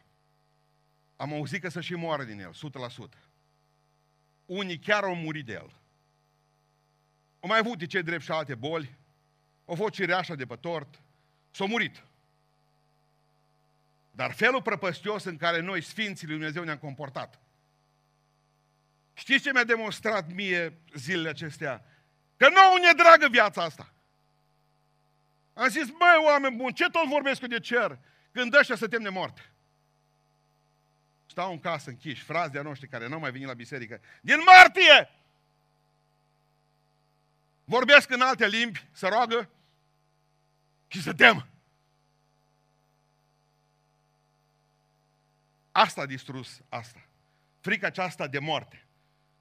Am 1.16 1.32
auzit 1.32 1.60
că 1.60 1.68
să 1.68 1.80
și 1.80 1.94
moară 1.94 2.24
din 2.24 2.40
el, 2.40 2.52
100%. 2.52 3.18
Unii 4.46 4.78
chiar 4.78 5.02
au 5.02 5.14
murit 5.14 5.44
de 5.46 5.52
el. 5.52 5.72
Au 7.40 7.48
mai 7.48 7.58
avut 7.58 7.78
de 7.78 7.86
ce 7.86 8.02
drept 8.02 8.22
și 8.22 8.30
alte 8.30 8.54
boli. 8.54 8.96
Au 9.64 9.74
fost 9.74 9.92
cireașa 9.92 10.34
de 10.34 10.46
pe 10.46 10.56
tort. 10.56 11.00
S-au 11.50 11.66
murit. 11.66 12.02
Dar 14.10 14.32
felul 14.32 14.62
prăpăstios 14.62 15.24
în 15.24 15.36
care 15.36 15.60
noi, 15.60 15.80
Sfinții 15.80 16.26
lui 16.26 16.36
Dumnezeu, 16.36 16.64
ne-am 16.64 16.78
comportat. 16.78 17.38
Știți 19.12 19.42
ce 19.42 19.52
mi-a 19.52 19.64
demonstrat 19.64 20.32
mie 20.32 20.78
zilele 20.94 21.28
acestea? 21.28 21.84
Că 22.36 22.48
nouă 22.48 22.78
ne 22.80 23.02
dragă 23.02 23.28
viața 23.28 23.62
asta. 23.62 23.93
Am 25.54 25.68
zis, 25.68 25.90
măi, 25.90 26.24
oameni 26.26 26.56
buni, 26.56 26.74
ce 26.74 26.90
tot 26.90 27.08
vorbesc 27.08 27.40
de 27.40 27.60
cer 27.60 27.98
când 28.32 28.54
ăștia 28.54 28.76
să 28.76 28.88
tem 28.88 29.02
de 29.02 29.08
moarte? 29.08 29.50
Stau 31.26 31.52
în 31.52 31.60
casă 31.60 31.90
închiși, 31.90 32.22
frați 32.22 32.52
de 32.52 32.60
noștri 32.60 32.88
care 32.88 33.08
nu 33.08 33.14
au 33.14 33.20
mai 33.20 33.30
venit 33.30 33.46
la 33.46 33.54
biserică, 33.54 34.00
din 34.20 34.38
martie! 34.44 35.10
Vorbesc 37.64 38.10
în 38.10 38.20
alte 38.20 38.46
limbi, 38.46 38.86
să 38.92 39.08
roagă 39.08 39.50
și 40.86 41.02
să 41.02 41.14
tem. 41.14 41.46
Asta 45.72 46.00
a 46.00 46.06
distrus 46.06 46.60
asta. 46.68 47.06
Frica 47.60 47.86
aceasta 47.86 48.26
de 48.26 48.38
moarte. 48.38 48.86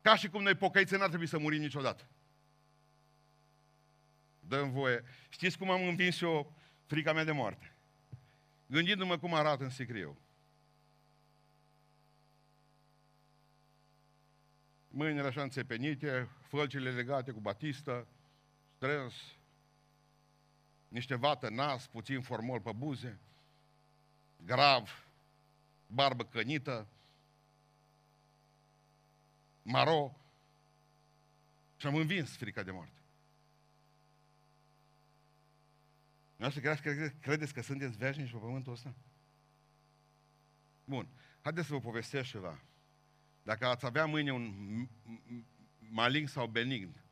Ca 0.01 0.15
și 0.15 0.29
cum 0.29 0.43
noi 0.43 0.55
pocăiți 0.55 0.95
n-ar 0.95 1.07
trebui 1.07 1.27
să 1.27 1.37
murim 1.37 1.61
niciodată. 1.61 2.07
Dăm 4.47 4.71
voie. 4.71 5.03
Știți 5.29 5.57
cum 5.57 5.69
am 5.69 5.87
învins 5.87 6.21
eu 6.21 6.53
frica 6.85 7.13
mea 7.13 7.23
de 7.23 7.31
moarte? 7.31 7.75
Gândindu-mă 8.65 9.17
cum 9.17 9.33
arată 9.33 9.63
în 9.63 9.69
sicriu. 9.69 10.17
Mâinile 14.87 15.27
așa 15.27 15.41
înțepenite, 15.41 16.29
fălcile 16.47 16.91
legate 16.91 17.31
cu 17.31 17.39
batistă, 17.39 18.07
strâns, 18.75 19.13
niște 20.87 21.15
vată 21.15 21.49
nas, 21.49 21.87
puțin 21.87 22.21
formol 22.21 22.61
pe 22.61 22.71
buze, 22.71 23.19
grav, 24.45 25.07
barbă 25.87 26.25
cănită, 26.25 26.87
maro 29.61 30.17
și 31.77 31.87
am 31.87 31.95
învins 31.95 32.37
frica 32.37 32.63
de 32.63 32.71
moarte. 32.71 33.02
Să 36.49 36.59
credeți, 36.59 37.15
credeți 37.21 37.53
că 37.53 37.61
sunteți 37.61 37.97
veșnici 37.97 38.31
pe 38.31 38.37
pământul 38.37 38.73
ăsta? 38.73 38.93
Bun. 40.85 41.07
Haideți 41.41 41.67
să 41.67 41.73
vă 41.73 41.79
povestesc 41.79 42.29
ceva. 42.29 42.59
Dacă 43.43 43.65
ați 43.65 43.85
avea 43.85 44.05
mâine 44.05 44.31
un 44.31 44.53
malign 45.77 46.27
sau 46.27 46.47
benign, 46.47 47.03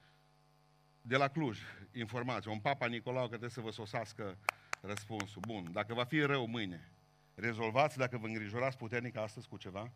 de 1.02 1.18
la 1.18 1.28
Cluj, 1.28 1.60
informație, 1.92 2.52
un 2.52 2.60
papa 2.60 2.88
Nicolau 2.88 3.22
că 3.22 3.28
trebuie 3.28 3.50
să 3.50 3.62
vă 3.62 3.72
sosească 3.72 4.38
răspunsul. 4.82 5.42
Bun. 5.48 5.72
Dacă 5.72 5.94
va 5.94 6.04
fi 6.04 6.20
rău 6.20 6.46
mâine, 6.46 6.92
rezolvați 7.36 7.98
dacă 7.98 8.18
vă 8.18 8.28
îngrijorați 8.28 8.78
puternic 8.78 9.16
astăzi 9.18 9.48
cu 9.48 9.58
ceva? 9.58 9.92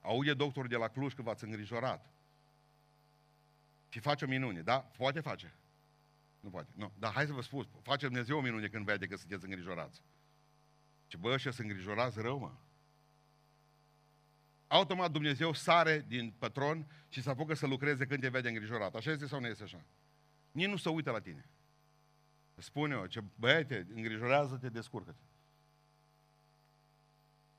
Aude 0.00 0.34
doctorul 0.34 0.68
de 0.68 0.76
la 0.76 0.88
Cluj 0.88 1.14
că 1.14 1.22
v-ați 1.22 1.44
îngrijorat. 1.44 2.10
Și 3.88 4.00
face 4.00 4.24
o 4.24 4.28
minune, 4.28 4.62
da? 4.62 4.78
Poate 4.78 5.20
face. 5.20 5.54
Nu 6.44 6.50
poate. 6.50 6.70
Nu. 6.74 6.92
Dar 6.98 7.12
hai 7.12 7.26
să 7.26 7.32
vă 7.32 7.42
spun, 7.42 7.68
face 7.82 8.06
Dumnezeu 8.06 8.38
o 8.38 8.40
minune 8.40 8.68
când 8.68 8.84
vede 8.84 9.06
că 9.06 9.16
sunteți 9.16 9.44
îngrijorați. 9.44 10.02
Ce 11.06 11.16
bă, 11.16 11.32
ăștia 11.32 11.50
sunt 11.50 11.68
îngrijorați 11.68 12.20
rău, 12.20 12.38
mă. 12.38 12.52
Automat 14.66 15.10
Dumnezeu 15.10 15.52
sare 15.52 16.04
din 16.08 16.34
pătron 16.38 16.86
și 17.08 17.22
se 17.22 17.30
apucă 17.30 17.54
să 17.54 17.66
lucreze 17.66 18.06
când 18.06 18.20
te 18.20 18.28
vede 18.28 18.48
îngrijorat. 18.48 18.94
Așa 18.94 19.10
este 19.10 19.26
sau 19.26 19.40
nu 19.40 19.46
este 19.46 19.62
așa? 19.62 19.84
Nici 20.52 20.68
nu 20.68 20.76
se 20.76 20.88
uită 20.88 21.10
la 21.10 21.20
tine. 21.20 21.48
Spune-o, 22.54 23.06
ce 23.06 23.22
băiete, 23.38 23.86
îngrijorează-te, 23.94 24.68
descurcă-te. 24.68 25.22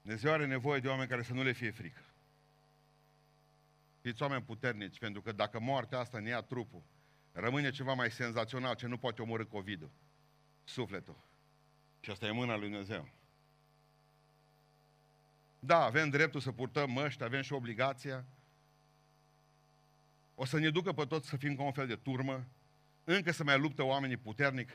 Dumnezeu 0.01 0.31
are 0.31 0.45
nevoie 0.45 0.79
de 0.79 0.87
oameni 0.87 1.09
care 1.09 1.23
să 1.23 1.33
nu 1.33 1.43
le 1.43 1.51
fie 1.51 1.71
frică. 1.71 2.01
Fiți 4.01 4.21
oameni 4.21 4.43
puternici, 4.43 4.99
pentru 4.99 5.21
că 5.21 5.31
dacă 5.31 5.59
moartea 5.59 5.99
asta 5.99 6.19
ne 6.19 6.29
ia 6.29 6.41
trupul, 6.41 6.83
rămâne 7.35 7.69
ceva 7.71 7.93
mai 7.93 8.11
senzațional 8.11 8.75
ce 8.75 8.87
nu 8.87 8.97
poate 8.97 9.21
omorâ 9.21 9.45
COVID-ul. 9.45 9.91
Sufletul. 10.63 11.17
Și 11.99 12.11
asta 12.11 12.25
e 12.25 12.31
mâna 12.31 12.55
lui 12.55 12.69
Dumnezeu. 12.69 13.09
Da, 15.59 15.83
avem 15.83 16.09
dreptul 16.09 16.39
să 16.39 16.51
purtăm 16.51 16.91
măști, 16.91 17.23
avem 17.23 17.41
și 17.41 17.53
obligația. 17.53 18.25
O 20.35 20.45
să 20.45 20.59
ne 20.59 20.69
ducă 20.69 20.93
pe 20.93 21.05
toți 21.05 21.29
să 21.29 21.37
fim 21.37 21.55
ca 21.55 21.63
un 21.63 21.71
fel 21.71 21.87
de 21.87 21.95
turmă. 21.95 22.45
Încă 23.03 23.31
să 23.31 23.43
mai 23.43 23.59
luptă 23.59 23.83
oamenii 23.83 24.17
puternic. 24.17 24.69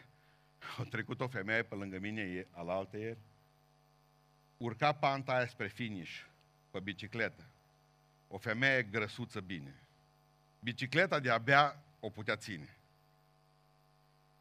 A 0.79 0.83
trecut 0.83 1.21
o 1.21 1.29
femeie 1.29 1.63
pe 1.63 1.75
lângă 1.75 1.99
mine 1.99 2.47
al 2.51 2.69
alte 2.69 2.99
ieri. 2.99 3.19
Urca 4.57 4.93
panta 4.93 5.33
aia 5.33 5.47
spre 5.47 5.69
finish, 5.69 6.21
pe 6.71 6.81
bicicletă. 6.81 7.45
O 8.29 8.39
femeie 8.39 8.83
grăsuță 8.83 9.41
bine. 9.41 9.75
Bicicleta 10.61 11.21
de-abia 11.21 11.83
o 12.01 12.11
putea 12.11 12.37
ține. 12.37 12.77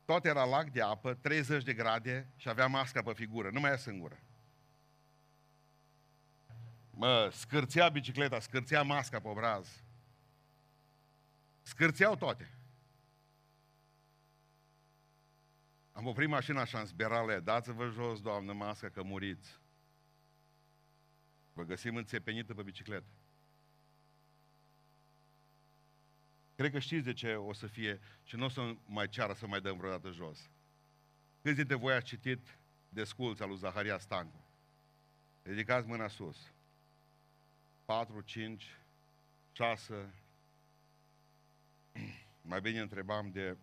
Tot 0.06 0.26
era 0.26 0.44
lac 0.44 0.70
de 0.72 0.82
apă, 0.82 1.14
30 1.14 1.64
de 1.64 1.74
grade 1.74 2.28
și 2.36 2.50
avea 2.50 2.68
masca 2.68 3.02
pe 3.02 3.14
figură, 3.14 3.50
nu 3.50 3.60
mai 3.60 3.72
e 3.72 3.78
singură. 3.78 4.20
Mă, 6.92 7.30
scârțea 7.34 7.90
bicicleta, 7.90 8.40
scârțea 8.40 8.82
masca 8.82 9.20
pe 9.20 9.28
obraz. 9.28 9.84
Scârțeau 11.62 12.16
toate. 12.16 12.50
Am 15.92 16.06
oprit 16.06 16.30
mașina 16.30 16.62
așa 16.62 16.80
în 16.80 16.86
sperale, 16.86 17.40
dați-vă 17.40 17.90
jos, 17.90 18.22
doamnă, 18.22 18.54
masca, 18.54 18.90
că 18.90 19.04
muriți. 19.04 19.60
Vă 21.54 21.64
găsim 21.64 21.96
înțepenită 21.96 22.54
pe 22.54 22.64
bicicletă. 22.64 23.19
Cred 26.60 26.72
că 26.72 26.80
știți 26.80 27.04
de 27.04 27.14
ce 27.14 27.36
o 27.36 27.54
să 27.54 27.68
fie 27.68 28.00
și 28.24 28.36
nu 28.36 28.46
o 28.46 28.50
să 28.50 28.76
mai 28.86 29.10
ceară 29.10 29.34
să 29.34 29.48
mai 29.48 29.62
dăm 29.62 29.78
vreodată 29.78 30.12
jos. 30.12 30.50
Câți 31.42 31.56
dintre 31.56 31.76
voi 31.76 31.94
ați 31.94 32.06
citit 32.06 32.58
desculța 32.90 33.46
lui 33.46 33.58
Zaharia 33.58 33.98
Stancu? 33.98 34.46
Ridicați 35.44 35.88
mâna 35.88 36.08
sus. 36.08 36.54
4, 37.86 38.22
5, 38.22 38.78
6. 39.52 40.14
Mai 42.42 42.62
bine 42.62 42.80
întrebam 42.80 43.32
de 43.32 43.58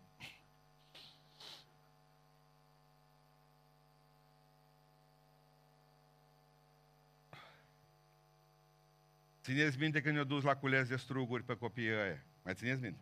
Țineți 9.42 9.78
minte 9.78 10.00
când 10.00 10.14
ne-au 10.14 10.26
dus 10.26 10.42
la 10.42 10.56
cules 10.56 10.88
de 10.88 10.96
struguri 10.96 11.42
pe 11.42 11.56
copiii 11.56 11.94
ăia. 11.94 12.24
Mai 12.46 12.54
țineți 12.54 12.80
minte? 12.80 13.00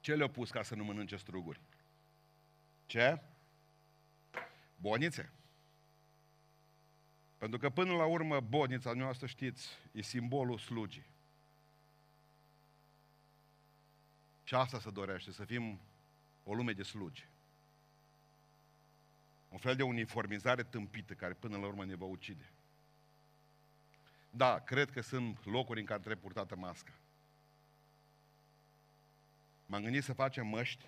Ce 0.00 0.14
le-au 0.14 0.28
pus 0.28 0.50
ca 0.50 0.62
să 0.62 0.74
nu 0.74 0.84
mănânce 0.84 1.16
struguri? 1.16 1.60
Ce? 2.86 3.20
Bonițe. 4.76 5.32
Pentru 7.38 7.58
că 7.58 7.70
până 7.70 7.92
la 7.92 8.04
urmă 8.04 8.40
bonița 8.40 8.92
noastră, 8.92 9.26
știți, 9.26 9.68
e 9.92 10.02
simbolul 10.02 10.58
slugii. 10.58 11.06
Și 14.44 14.54
asta 14.54 14.80
se 14.80 14.90
dorește, 14.90 15.32
să 15.32 15.44
fim 15.44 15.80
o 16.44 16.54
lume 16.54 16.72
de 16.72 16.82
slugi. 16.82 17.28
Un 19.48 19.58
fel 19.58 19.76
de 19.76 19.82
uniformizare 19.82 20.62
tâmpită 20.62 21.14
care 21.14 21.34
până 21.34 21.56
la 21.56 21.66
urmă 21.66 21.84
ne 21.84 21.94
va 21.94 22.04
ucide. 22.04 22.52
Da, 24.30 24.58
cred 24.58 24.90
că 24.90 25.00
sunt 25.00 25.44
locuri 25.44 25.80
în 25.80 25.86
care 25.86 26.00
trebuie 26.00 26.22
purtată 26.22 26.56
masca. 26.56 26.92
M-am 29.66 29.82
gândit 29.82 30.04
să 30.04 30.12
facem 30.12 30.46
măști, 30.46 30.84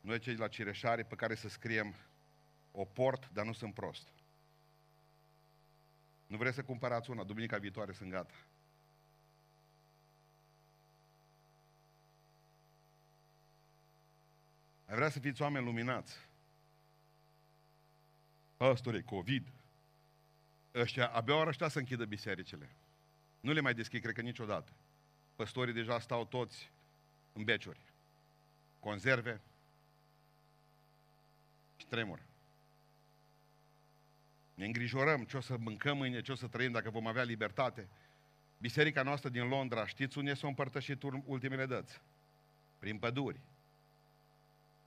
noi 0.00 0.18
cei 0.18 0.34
de 0.34 0.40
la 0.40 0.48
Cireșare, 0.48 1.02
pe 1.02 1.14
care 1.14 1.34
să 1.34 1.48
scriem 1.48 1.94
o 2.72 2.84
port, 2.84 3.30
dar 3.32 3.44
nu 3.44 3.52
sunt 3.52 3.74
prost. 3.74 4.08
Nu 6.26 6.36
vreți 6.36 6.54
să 6.54 6.62
cumpărați 6.62 7.10
una, 7.10 7.24
duminica 7.24 7.58
viitoare 7.58 7.92
sunt 7.92 8.10
gata. 8.10 8.34
Ai 14.86 14.96
vrea 14.96 15.08
să 15.08 15.18
fiți 15.18 15.42
oameni 15.42 15.64
luminați. 15.64 16.16
Păstore, 18.56 19.02
COVID. 19.02 19.46
Ăștia, 20.74 21.08
abia 21.08 21.34
ori 21.34 21.48
ăștia 21.48 21.68
să 21.68 21.78
închidă 21.78 22.04
bisericile. 22.04 22.68
Nu 23.40 23.52
le 23.52 23.60
mai 23.60 23.74
deschid, 23.74 24.02
cred 24.02 24.14
că 24.14 24.20
niciodată. 24.20 24.72
Păstorii 25.36 25.74
deja 25.74 26.00
stau 26.00 26.24
toți 26.24 26.70
în 27.32 27.44
beciuri. 27.44 27.80
Conserve 28.80 29.40
și 31.76 31.86
tremură. 31.86 32.22
Ne 34.54 34.64
îngrijorăm 34.64 35.24
ce 35.24 35.36
o 35.36 35.40
să 35.40 35.56
mâncăm 35.56 35.96
mâine, 35.96 36.20
ce 36.20 36.32
o 36.32 36.34
să 36.34 36.46
trăim 36.46 36.72
dacă 36.72 36.90
vom 36.90 37.06
avea 37.06 37.22
libertate. 37.22 37.88
Biserica 38.58 39.02
noastră 39.02 39.28
din 39.28 39.48
Londra, 39.48 39.86
știți 39.86 40.18
unde 40.18 40.34
s-au 40.34 40.48
împărtășit 40.48 41.02
ultimele 41.24 41.66
dăți? 41.66 42.00
Prin 42.78 42.98
păduri. 42.98 43.40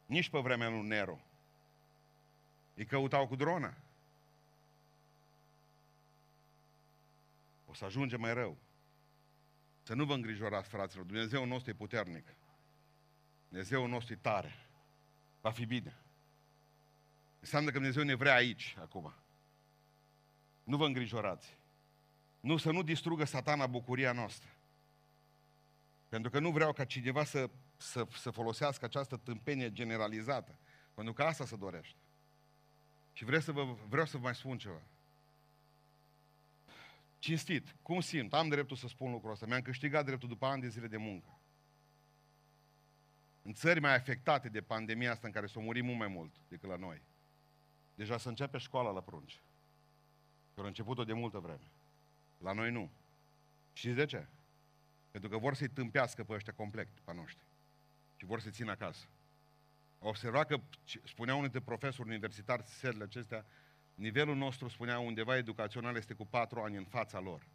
Nici 0.05 0.29
pe 0.29 0.39
vremea 0.39 0.69
lui 0.69 0.87
Nero. 0.87 1.19
Îi 2.75 2.85
căutau 2.85 3.27
cu 3.27 3.35
drona. 3.35 3.73
O 7.73 7.75
să 7.75 7.85
ajunge 7.85 8.17
mai 8.17 8.33
rău. 8.33 8.57
Să 9.83 9.93
nu 9.93 10.05
vă 10.05 10.13
îngrijorați, 10.13 10.69
fraților. 10.69 11.05
Dumnezeu 11.05 11.45
nostru 11.45 11.69
e 11.69 11.73
puternic. 11.73 12.35
Dumnezeu 13.47 13.87
nostru 13.87 14.13
e 14.13 14.15
tare. 14.15 14.67
Va 15.41 15.51
fi 15.51 15.65
bine. 15.65 15.97
Înseamnă 17.39 17.69
că 17.69 17.77
Dumnezeu 17.77 18.03
ne 18.03 18.13
vrea 18.13 18.33
aici, 18.33 18.75
acum. 18.79 19.13
Nu 20.63 20.77
vă 20.77 20.85
îngrijorați. 20.85 21.57
Nu, 22.39 22.57
să 22.57 22.71
nu 22.71 22.83
distrugă 22.83 23.23
satana 23.23 23.67
bucuria 23.67 24.11
noastră. 24.11 24.49
Pentru 26.09 26.29
că 26.31 26.39
nu 26.39 26.51
vreau 26.51 26.73
ca 26.73 26.85
cineva 26.85 27.23
să, 27.23 27.49
să, 27.77 28.07
să 28.17 28.29
folosească 28.29 28.85
această 28.85 29.17
tâmpenie 29.17 29.71
generalizată. 29.71 30.59
Pentru 30.93 31.13
că 31.13 31.23
asta 31.23 31.45
se 31.45 31.55
dorește. 31.55 31.97
Și 33.13 33.25
vreau 33.25 33.41
să 33.41 33.51
vă, 33.51 33.75
vreau 33.89 34.05
să 34.05 34.17
vă 34.17 34.23
mai 34.23 34.35
spun 34.35 34.57
ceva. 34.57 34.81
Cinstit, 37.23 37.75
cum 37.81 37.99
simt? 37.99 38.33
Am 38.33 38.49
dreptul 38.49 38.77
să 38.77 38.87
spun 38.87 39.11
lucrul 39.11 39.31
ăsta. 39.31 39.45
Mi-am 39.45 39.61
câștigat 39.61 40.05
dreptul 40.05 40.29
după 40.29 40.45
ani 40.45 40.61
de 40.61 40.67
zile 40.67 40.87
de 40.87 40.97
muncă. 40.97 41.39
În 43.41 43.53
țări 43.53 43.79
mai 43.79 43.95
afectate 43.95 44.49
de 44.49 44.61
pandemia 44.61 45.11
asta, 45.11 45.27
în 45.27 45.33
care 45.33 45.45
s-au 45.45 45.61
murit 45.61 45.83
mult 45.83 45.97
mai 45.97 46.07
mult 46.07 46.35
decât 46.47 46.69
la 46.69 46.75
noi, 46.75 47.01
deja 47.95 48.17
să 48.17 48.29
începe 48.29 48.57
școala 48.57 48.91
la 48.91 49.01
prunci. 49.01 49.31
Și 49.31 50.59
au 50.59 50.65
început-o 50.65 51.03
de 51.03 51.13
multă 51.13 51.39
vreme. 51.39 51.71
La 52.37 52.51
noi 52.51 52.71
nu. 52.71 52.91
Și 53.73 53.89
de 53.89 54.05
ce? 54.05 54.27
Pentru 55.11 55.29
că 55.29 55.37
vor 55.37 55.53
să-i 55.53 55.69
tâmpească 55.69 56.23
pe 56.23 56.33
ăștia 56.33 56.53
complet, 56.53 56.87
pe 57.03 57.13
noștri. 57.13 57.45
Și 58.15 58.25
vor 58.25 58.39
să-i 58.39 58.51
țină 58.51 58.71
acasă. 58.71 59.05
Au 59.99 60.07
observat 60.07 60.47
că, 60.47 60.59
spunea 61.03 61.35
unul 61.35 61.49
dintre 61.49 61.65
profesori 61.65 62.09
universitari 62.09 62.63
serile 62.63 63.03
acestea, 63.03 63.45
nivelul 63.95 64.35
nostru, 64.35 64.67
spunea 64.67 64.99
undeva 64.99 65.37
educațional, 65.37 65.95
este 65.95 66.13
cu 66.13 66.25
patru 66.25 66.59
ani 66.59 66.77
în 66.77 66.85
fața 66.85 67.19
lor. 67.19 67.47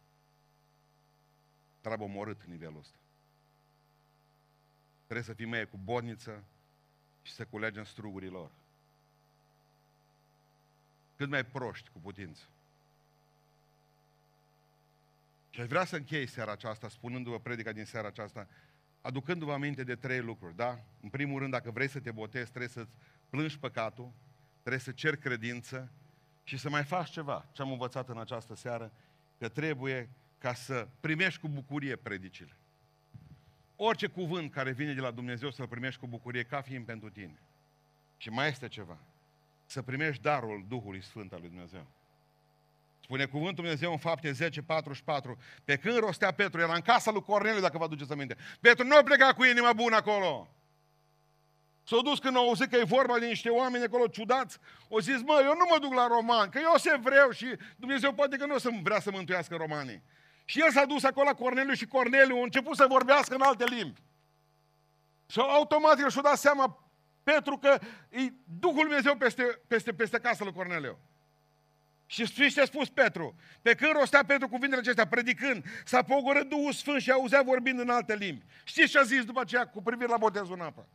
Trebuie 1.81 2.07
omorât 2.07 2.43
nivelul 2.43 2.79
ăsta. 2.79 2.97
Trebuie 5.03 5.25
să 5.25 5.33
fim 5.33 5.49
mai 5.49 5.69
cu 5.69 5.77
bodniță 5.77 6.43
și 7.21 7.31
să 7.33 7.45
culegem 7.45 7.83
strugurii 7.83 8.29
lor. 8.29 8.51
Cât 11.15 11.29
mai 11.29 11.45
proști 11.45 11.89
cu 11.89 11.99
putință. 11.99 12.43
Și 15.49 15.61
aș 15.61 15.67
vrea 15.67 15.85
să 15.85 15.95
închei 15.95 16.27
seara 16.27 16.51
aceasta 16.51 16.89
spunându-vă 16.89 17.39
predica 17.39 17.71
din 17.71 17.85
seara 17.85 18.07
aceasta, 18.07 18.47
aducându-vă 19.01 19.53
aminte 19.53 19.83
de 19.83 19.95
trei 19.95 20.21
lucruri, 20.21 20.55
da? 20.55 20.79
În 21.01 21.09
primul 21.09 21.39
rând, 21.39 21.51
dacă 21.51 21.71
vrei 21.71 21.87
să 21.87 21.99
te 21.99 22.11
botezi, 22.11 22.49
trebuie 22.49 22.69
să 22.69 22.87
plângi 23.29 23.59
păcatul, 23.59 24.11
trebuie 24.59 24.81
să 24.81 24.91
ceri 24.91 25.17
credință 25.17 25.91
și 26.49 26.57
să 26.57 26.69
mai 26.69 26.83
faci 26.83 27.09
ceva. 27.09 27.45
Ce 27.51 27.61
am 27.61 27.71
învățat 27.71 28.09
în 28.09 28.19
această 28.19 28.55
seară, 28.55 28.91
că 29.37 29.47
trebuie 29.47 30.09
ca 30.37 30.53
să 30.53 30.87
primești 30.99 31.39
cu 31.39 31.47
bucurie 31.47 31.95
predicile. 31.95 32.55
Orice 33.75 34.07
cuvânt 34.07 34.51
care 34.51 34.71
vine 34.71 34.93
de 34.93 35.01
la 35.01 35.11
Dumnezeu 35.11 35.51
să-l 35.51 35.67
primești 35.67 35.99
cu 35.99 36.07
bucurie 36.07 36.43
ca 36.43 36.61
fiind 36.61 36.85
pentru 36.85 37.09
tine. 37.09 37.39
Și 38.17 38.29
mai 38.29 38.47
este 38.47 38.67
ceva. 38.67 38.97
Să 39.65 39.81
primești 39.81 40.21
darul 40.21 40.65
Duhului 40.67 41.03
Sfânt 41.03 41.33
al 41.33 41.39
lui 41.39 41.49
Dumnezeu. 41.49 41.85
Spune 43.03 43.25
cuvântul 43.25 43.63
Dumnezeu 43.63 43.91
în 43.91 43.97
fapte 43.97 44.31
10, 44.31 44.61
44. 44.61 45.37
Pe 45.63 45.77
când 45.77 45.97
rostea 45.97 46.31
Petru, 46.31 46.59
era 46.59 46.73
în 46.73 46.81
casa 46.81 47.11
lui 47.11 47.21
Corneliu, 47.21 47.61
dacă 47.61 47.77
vă 47.77 47.83
aduceți 47.83 48.11
aminte. 48.11 48.37
Petru 48.59 48.85
nu 48.85 48.95
a 48.95 49.03
plecat 49.03 49.35
cu 49.35 49.43
inima 49.43 49.73
bună 49.73 49.95
acolo. 49.95 50.47
S-a 51.89 52.01
dus 52.03 52.19
când 52.19 52.35
au 52.35 52.47
auzit 52.47 52.69
că 52.69 52.75
e 52.75 52.83
vorba 52.83 53.19
de 53.19 53.25
niște 53.25 53.49
oameni 53.49 53.83
acolo 53.83 54.07
ciudați. 54.07 54.57
O 54.87 54.99
zis, 54.99 55.21
mă, 55.21 55.41
eu 55.43 55.55
nu 55.55 55.65
mă 55.69 55.77
duc 55.79 55.93
la 55.93 56.07
roman, 56.07 56.49
că 56.49 56.59
eu 56.61 56.73
se 56.77 56.97
vreau 57.01 57.31
și 57.31 57.45
Dumnezeu 57.75 58.13
poate 58.13 58.37
că 58.37 58.45
nu 58.45 58.53
o 58.53 58.57
să 58.57 58.69
vrea 58.83 58.99
să 58.99 59.11
mântuiască 59.11 59.55
romanii. 59.55 60.03
Și 60.45 60.59
el 60.61 60.71
s-a 60.71 60.85
dus 60.85 61.03
acolo 61.03 61.25
la 61.25 61.33
Corneliu 61.33 61.73
și 61.73 61.85
Corneliu 61.85 62.35
a 62.35 62.43
început 62.43 62.75
să 62.75 62.85
vorbească 62.89 63.35
în 63.35 63.41
alte 63.41 63.63
limbi. 63.63 64.01
Și 65.27 65.39
automat 65.39 65.99
el 65.99 66.09
și-a 66.09 66.21
dat 66.21 66.37
seama 66.37 66.91
Petru 67.23 67.57
că 67.57 67.79
e 68.09 68.33
Duhul 68.59 68.83
Dumnezeu 68.83 69.15
peste, 69.15 69.43
peste, 69.67 69.93
peste 69.93 70.19
casa 70.19 70.43
lui 70.43 70.53
Corneliu. 70.53 70.97
Și 72.05 72.25
știți 72.25 72.53
ce 72.53 72.61
a 72.61 72.65
spus 72.65 72.89
Petru? 72.89 73.35
Pe 73.61 73.75
când 73.75 73.91
rostea 73.91 74.25
Petru 74.25 74.49
cuvintele 74.49 74.81
acestea, 74.81 75.07
predicând, 75.07 75.65
s-a 75.85 76.01
pogorât 76.03 76.49
Duhul 76.49 76.73
Sfânt 76.73 77.01
și 77.01 77.11
auzea 77.11 77.41
vorbind 77.41 77.79
în 77.79 77.89
alte 77.89 78.15
limbi. 78.15 78.45
Știți 78.63 78.91
ce 78.91 78.99
a 78.99 79.03
zis 79.03 79.23
după 79.23 79.39
aceea 79.39 79.67
cu 79.67 79.81
privire 79.81 80.09
la 80.09 80.17
botezul 80.17 80.55
în 80.55 80.61
apă? 80.61 80.87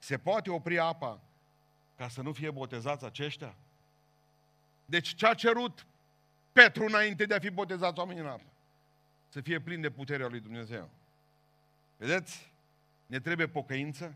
Se 0.00 0.18
poate 0.18 0.50
opri 0.50 0.78
apa 0.78 1.20
ca 1.96 2.08
să 2.08 2.22
nu 2.22 2.32
fie 2.32 2.50
botezați 2.50 3.04
aceștia? 3.04 3.54
Deci 4.84 5.14
ce 5.14 5.26
a 5.26 5.34
cerut 5.34 5.86
Petru 6.52 6.84
înainte 6.84 7.24
de 7.24 7.34
a 7.34 7.38
fi 7.38 7.50
botezați 7.50 7.98
oamenii 7.98 8.22
în 8.22 8.28
apă? 8.28 8.44
Să 9.28 9.40
fie 9.40 9.60
plin 9.60 9.80
de 9.80 9.90
puterea 9.90 10.28
lui 10.28 10.40
Dumnezeu. 10.40 10.90
Vedeți? 11.96 12.52
Ne 13.06 13.20
trebuie 13.20 13.46
pocăință, 13.46 14.14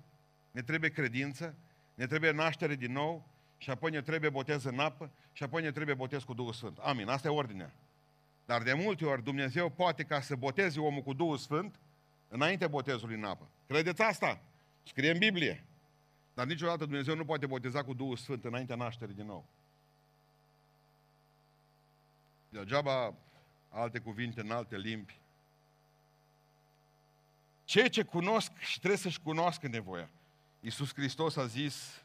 ne 0.51 0.63
trebuie 0.63 0.91
credință, 0.91 1.55
ne 1.95 2.07
trebuie 2.07 2.31
naștere 2.31 2.75
din 2.75 2.93
nou, 2.93 3.25
și 3.65 3.71
apoi 3.71 3.91
ne 3.91 4.03
trebuie 4.03 4.31
botez 4.31 4.65
în 4.65 4.79
apă 4.79 5.11
și 5.33 5.43
apoi 5.43 5.63
ne 5.63 5.73
trebuie 5.73 5.95
botez 5.95 6.23
cu 6.23 6.35
Duhul 6.35 6.53
Sfânt. 6.53 6.79
Amin, 6.79 7.09
asta 7.09 7.29
e 7.29 7.31
ordinea. 7.31 7.73
Dar 8.47 8.63
de 8.63 8.73
multe 8.73 9.05
ori 9.05 9.23
Dumnezeu 9.23 9.69
poate 9.69 10.03
ca 10.03 10.21
să 10.21 10.37
boteze 10.37 10.81
omul 10.81 11.03
cu 11.03 11.13
Duhul 11.13 11.37
Sfânt 11.37 11.75
înainte 12.29 12.67
botezului 12.67 13.15
în 13.15 13.25
apă. 13.25 13.49
Credeți 13.67 14.03
asta? 14.03 14.41
Scrie 14.83 15.11
în 15.11 15.19
Biblie. 15.19 15.65
Dar 16.35 16.47
niciodată 16.47 16.85
Dumnezeu 16.85 17.15
nu 17.15 17.25
poate 17.25 17.47
boteza 17.47 17.85
cu 17.85 17.95
Duhul 17.95 18.17
Sfânt 18.17 18.45
înaintea 18.45 18.77
nașterii 18.77 19.15
din 19.15 19.27
nou. 19.27 19.45
Degeaba 22.49 23.15
alte 23.69 23.99
cuvinte 23.99 24.41
în 24.41 24.51
alte 24.51 24.77
limbi. 24.77 25.19
Cei 27.65 27.89
ce 27.89 28.03
cunosc 28.03 28.59
și 28.59 28.79
trebuie 28.79 28.99
să-și 28.99 29.21
cunoască 29.21 29.69
nevoia. 29.69 30.09
Iisus 30.61 30.95
Hristos 30.95 31.37
a 31.37 31.47
zis 31.47 32.05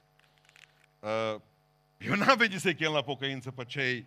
Uh, 1.00 1.36
eu 1.98 2.16
n-am 2.16 2.38
venit 2.38 2.60
să-i 2.60 2.76
chem 2.76 2.92
la 2.92 3.04
pocăință 3.04 3.52
pe 3.52 3.66
cei, 3.66 4.06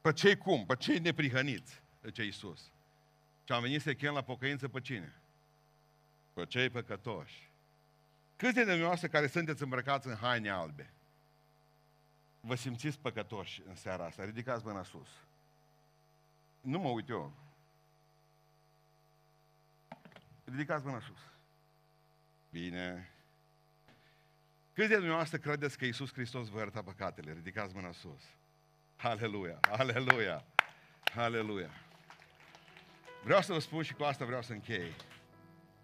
pe 0.00 0.12
cei 0.12 0.36
cum? 0.36 0.66
Pe 0.66 0.74
cei 0.76 0.98
neprihăniți, 0.98 1.80
ce 2.12 2.22
Iisus. 2.22 2.60
Și 3.44 3.52
am 3.52 3.62
venit 3.62 3.82
să-i 3.82 3.96
chem 3.96 4.14
la 4.14 4.22
pocăință 4.22 4.68
pe 4.68 4.80
cine? 4.80 5.14
Pe 6.32 6.46
cei 6.46 6.70
păcătoși. 6.70 7.45
Câți 8.36 8.54
de 8.54 8.64
dumneavoastră 8.64 9.08
care 9.08 9.26
sunteți 9.26 9.62
îmbrăcați 9.62 10.06
în 10.06 10.14
haine 10.14 10.50
albe, 10.50 10.90
vă 12.40 12.54
simțiți 12.54 12.98
păcătoși 12.98 13.62
în 13.68 13.74
seara 13.74 14.04
asta? 14.04 14.24
Ridicați 14.24 14.64
mâna 14.64 14.82
sus. 14.82 15.08
Nu 16.60 16.78
mă 16.78 16.88
uit 16.88 17.08
eu. 17.08 17.32
Ridicați 20.44 20.84
mâna 20.84 21.00
sus. 21.00 21.18
Bine. 22.50 23.10
Câți 24.72 24.88
de 24.88 24.96
dumneavoastră 24.96 25.38
credeți 25.38 25.78
că 25.78 25.84
Iisus 25.84 26.12
Hristos 26.12 26.48
vă 26.48 26.58
ierta 26.58 26.82
păcatele? 26.82 27.32
Ridicați 27.32 27.74
mâna 27.74 27.92
sus. 27.92 28.22
Aleluia, 28.96 29.58
aleluia, 29.60 30.44
aleluia. 31.14 31.70
Vreau 33.24 33.42
să 33.42 33.52
vă 33.52 33.58
spun 33.58 33.82
și 33.82 33.94
cu 33.94 34.02
asta 34.02 34.24
vreau 34.24 34.42
să 34.42 34.52
închei. 34.52 34.94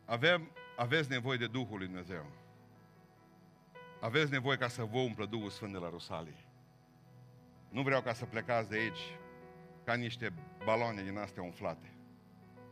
Avem 0.04 0.50
aveți 0.76 1.10
nevoie 1.10 1.38
de 1.38 1.46
Duhul 1.46 1.78
lui 1.78 1.86
Dumnezeu. 1.86 2.41
Aveți 4.02 4.30
nevoie 4.30 4.56
ca 4.56 4.68
să 4.68 4.84
vă 4.84 4.98
umplă 4.98 5.26
Duhul 5.26 5.50
Sfânt 5.50 5.72
de 5.72 5.78
la 5.78 5.88
Rusalii. 5.88 6.44
Nu 7.68 7.82
vreau 7.82 8.02
ca 8.02 8.12
să 8.12 8.24
plecați 8.24 8.68
de 8.68 8.76
aici 8.76 9.18
ca 9.84 9.94
niște 9.94 10.32
baloane 10.64 11.02
din 11.02 11.16
astea 11.18 11.42
umflate 11.42 11.92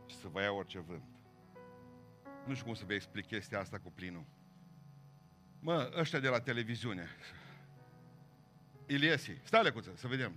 și 0.05 0.15
să 0.15 0.27
vă 0.27 0.41
ia 0.41 0.51
orice 0.51 0.79
vânt. 0.79 1.03
Nu 2.45 2.53
știu 2.53 2.65
cum 2.65 2.73
să 2.73 2.83
vă 2.85 2.93
explic 2.93 3.25
chestia 3.25 3.59
asta 3.59 3.79
cu 3.79 3.91
plinul. 3.91 4.25
Mă, 5.59 5.91
ăștia 5.97 6.19
de 6.19 6.27
la 6.27 6.39
televiziune. 6.39 7.07
Iliesi, 8.87 9.39
stai 9.43 9.63
lecuță, 9.63 9.91
să 9.95 10.07
vedem. 10.07 10.33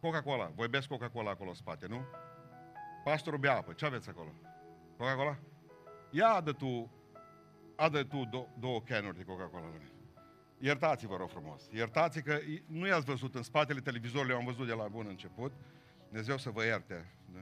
Coca-Cola, 0.00 0.46
voi 0.54 0.68
beți 0.68 0.88
Coca-Cola 0.88 1.30
acolo 1.30 1.48
în 1.48 1.54
spate, 1.54 1.86
nu? 1.86 2.04
Pastorul 3.04 3.38
bea 3.38 3.56
apă, 3.56 3.72
ce 3.72 3.86
aveți 3.86 4.08
acolo? 4.08 4.32
Coca-Cola? 4.96 5.38
Ia 6.10 6.28
adă 6.28 6.52
tu, 6.52 6.90
adă 7.76 8.04
tu 8.04 8.26
do- 8.26 8.58
două 8.58 8.80
canuri 8.80 9.16
de 9.16 9.24
Coca-Cola 9.24 9.66
la 9.66 9.91
Iertați-vă, 10.64 11.16
rog 11.16 11.28
frumos. 11.28 11.68
Iertați 11.72 12.22
că 12.22 12.38
nu 12.66 12.86
i-ați 12.86 13.04
văzut 13.04 13.34
în 13.34 13.42
spatele 13.42 13.80
televizorului, 13.80 14.34
am 14.34 14.44
văzut 14.44 14.66
de 14.66 14.72
la 14.72 14.88
bun 14.88 15.06
început. 15.06 15.52
Dumnezeu 16.08 16.38
să 16.38 16.50
vă 16.50 16.64
ierte. 16.64 17.10
Da? 17.34 17.40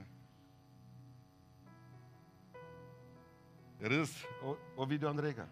Râs, 3.78 4.12
o, 4.44 4.56
o 4.74 4.84
video 4.84 5.08
Andreica. 5.08 5.48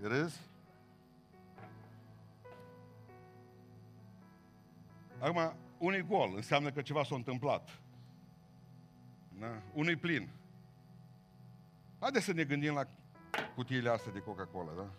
Râs? 0.00 0.40
Acum, 5.18 5.56
unui 5.78 6.02
gol 6.02 6.32
înseamnă 6.34 6.70
că 6.70 6.82
ceva 6.82 7.04
s-a 7.04 7.14
întâmplat. 7.14 7.80
Da? 9.38 9.62
Unui 9.72 9.96
plin. 9.96 10.30
Haideți 12.00 12.24
să 12.24 12.32
ne 12.32 12.44
gândim 12.44 12.74
la 12.74 12.86
cutiile 13.54 13.88
astea 13.88 14.12
de 14.12 14.18
Coca-Cola, 14.18 14.72
da? 14.76 14.90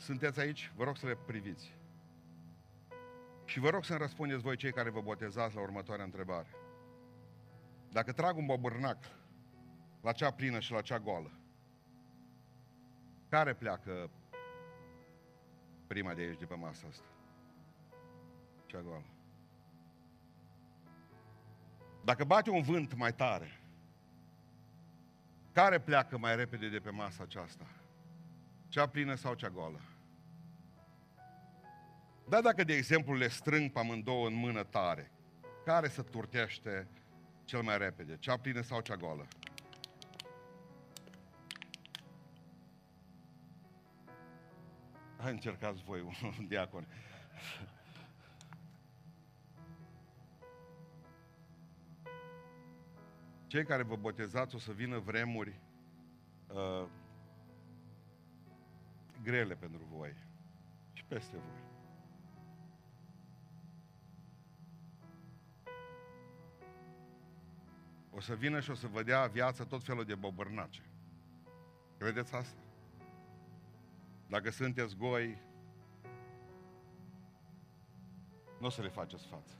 Sunteți 0.00 0.40
aici? 0.40 0.72
Vă 0.76 0.84
rog 0.84 0.96
să 0.96 1.06
le 1.06 1.16
priviți. 1.26 1.74
Și 3.44 3.58
vă 3.58 3.70
rog 3.70 3.84
să-mi 3.84 3.98
răspundeți 3.98 4.42
voi 4.42 4.56
cei 4.56 4.72
care 4.72 4.90
vă 4.90 5.00
botezați 5.00 5.54
la 5.54 5.60
următoarea 5.60 6.04
întrebare. 6.04 6.48
Dacă 7.90 8.12
trag 8.12 8.36
un 8.36 8.46
bobârnac 8.46 9.04
la 10.00 10.12
cea 10.12 10.30
plină 10.30 10.60
și 10.60 10.72
la 10.72 10.80
cea 10.80 10.98
goală, 10.98 11.30
care 13.28 13.54
pleacă 13.54 14.10
prima 15.86 16.14
de 16.14 16.22
aici, 16.22 16.38
de 16.38 16.44
pe 16.44 16.54
masa 16.54 16.86
asta? 16.88 17.08
Cea 18.66 18.80
goală. 18.80 19.06
Dacă 22.04 22.24
bate 22.24 22.50
un 22.50 22.62
vânt 22.62 22.94
mai 22.94 23.14
tare, 23.14 23.60
care 25.52 25.80
pleacă 25.80 26.18
mai 26.18 26.36
repede 26.36 26.68
de 26.68 26.78
pe 26.78 26.90
masa 26.90 27.22
aceasta? 27.22 27.66
Cea 28.68 28.86
plină 28.86 29.14
sau 29.14 29.34
cea 29.34 29.48
goală? 29.48 29.80
Da, 32.30 32.40
dacă 32.40 32.64
de 32.64 32.72
exemplu 32.72 33.14
le 33.14 33.28
strâng 33.28 33.70
pe 33.70 33.78
amândouă 33.78 34.26
în 34.26 34.34
mână 34.34 34.64
tare, 34.64 35.10
care 35.64 35.88
să 35.88 36.02
turtește 36.02 36.88
cel 37.44 37.62
mai 37.62 37.78
repede? 37.78 38.16
Cea 38.18 38.36
plină 38.36 38.60
sau 38.60 38.80
cea 38.80 38.96
goală? 38.96 39.26
Hai 45.18 45.32
încercați 45.32 45.82
voi, 45.82 46.00
un 46.38 46.46
diacon. 46.48 46.86
Cei 53.46 53.64
care 53.64 53.82
vă 53.82 53.96
botezați 53.96 54.54
o 54.54 54.58
să 54.58 54.72
vină 54.72 54.98
vremuri 54.98 55.60
uh, 56.46 56.86
grele 59.22 59.54
pentru 59.54 59.84
voi 59.90 60.14
și 60.92 61.04
peste 61.04 61.36
voi. 61.36 61.69
O 68.10 68.20
să 68.20 68.34
vină 68.34 68.60
și 68.60 68.70
o 68.70 68.74
să 68.74 68.86
vă 68.86 69.02
dea 69.02 69.26
viață 69.26 69.64
tot 69.64 69.84
felul 69.84 70.04
de 70.04 70.14
bobărnace. 70.14 70.82
Credeți 71.98 72.34
asta? 72.34 72.60
Dacă 74.28 74.50
sunteți 74.50 74.96
goi, 74.96 75.42
nu 78.60 78.66
o 78.66 78.70
să 78.70 78.82
le 78.82 78.88
faceți 78.88 79.26
față. 79.26 79.54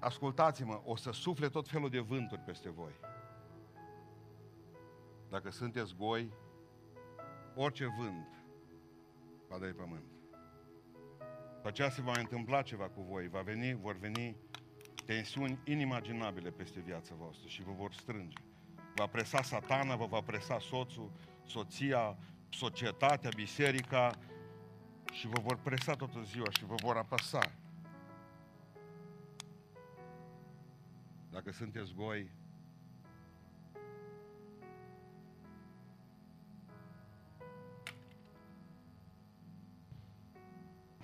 Ascultați-mă, 0.00 0.80
o 0.84 0.96
să 0.96 1.10
sufle 1.10 1.48
tot 1.48 1.68
felul 1.68 1.90
de 1.90 1.98
vânturi 1.98 2.40
peste 2.40 2.70
voi. 2.70 2.92
Dacă 5.28 5.50
sunteți 5.50 5.94
goi, 5.94 6.32
orice 7.54 7.86
vânt 7.98 8.44
va 9.48 9.58
da 9.58 9.66
pământ. 9.76 10.04
După 11.54 11.68
aceea 11.68 11.90
se 11.90 12.02
va 12.02 12.12
întâmpla 12.18 12.62
ceva 12.62 12.88
cu 12.88 13.02
voi, 13.02 13.28
va 13.28 13.40
veni, 13.40 13.74
vor 13.74 13.96
veni 13.96 14.36
tensiuni 15.04 15.58
inimaginabile 15.64 16.50
peste 16.50 16.80
viața 16.80 17.14
voastră 17.18 17.48
și 17.48 17.62
vă 17.62 17.72
vor 17.72 17.92
strânge. 17.92 18.36
Va 18.94 19.06
presa 19.06 19.42
satana, 19.42 19.96
vă 19.96 20.06
va 20.06 20.20
presa 20.20 20.58
soțul, 20.58 21.10
soția, 21.46 22.16
societatea, 22.48 23.30
biserica 23.36 24.18
și 25.12 25.26
vă 25.26 25.40
vor 25.40 25.56
presa 25.56 25.94
toată 25.94 26.22
ziua 26.22 26.50
și 26.50 26.64
vă 26.64 26.74
vor 26.82 26.96
apăsa. 26.96 27.52
Dacă 31.30 31.52
sunteți 31.52 31.92
goi, 31.94 32.30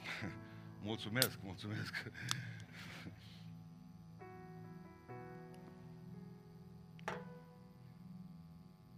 mulțumesc, 0.82 1.38
mulțumesc. 1.42 2.10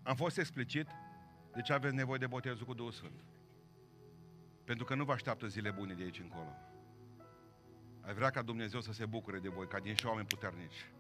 Am 0.05 0.15
fost 0.15 0.39
explicit 0.39 0.87
de 1.55 1.61
ce 1.61 1.73
aveți 1.73 1.95
nevoie 1.95 2.19
de 2.19 2.27
botezul 2.27 2.67
cu 2.67 2.75
Duhul 2.75 2.93
Sfânt. 2.93 3.25
Pentru 4.65 4.85
că 4.85 4.95
nu 4.95 5.05
vă 5.05 5.13
așteaptă 5.13 5.47
zile 5.47 5.71
bune 5.71 5.95
de 5.95 6.03
aici 6.03 6.21
încolo. 6.21 6.57
Ai 8.01 8.15
vrea 8.15 8.31
ca 8.31 8.43
Dumnezeu 8.43 8.81
să 8.81 8.93
se 8.93 9.07
bucure 9.07 9.39
de 9.39 9.49
voi, 9.49 9.69
ca 9.69 9.81
din 9.81 9.95
și 9.95 10.07
oameni 10.07 10.27
puternici. 10.27 10.91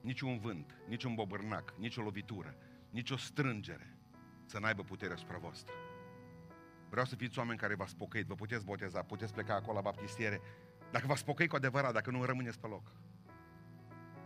Nici 0.00 0.20
un 0.20 0.38
vânt, 0.38 0.76
nici 0.88 1.04
un 1.04 1.14
bobârnac, 1.14 1.74
nici 1.78 1.96
o 1.96 2.02
lovitură, 2.02 2.56
nici 2.90 3.10
o 3.10 3.16
strângere 3.16 3.96
să 4.44 4.58
n-aibă 4.58 4.82
putere 4.82 5.12
asupra 5.12 5.38
voastră. 5.38 5.74
Vreau 6.90 7.04
să 7.04 7.16
fiți 7.16 7.38
oameni 7.38 7.58
care 7.58 7.74
v-ați 7.74 7.96
pocăit, 7.96 8.26
vă 8.26 8.34
puteți 8.34 8.64
boteza, 8.64 9.02
puteți 9.02 9.32
pleca 9.32 9.54
acolo 9.54 9.72
la 9.74 9.80
baptistiere. 9.80 10.40
Dacă 10.90 11.06
v-ați 11.06 11.24
pocăit 11.24 11.48
cu 11.48 11.56
adevărat, 11.56 11.92
dacă 11.92 12.10
nu 12.10 12.24
rămâneți 12.24 12.58
pe 12.58 12.66
loc. 12.66 12.92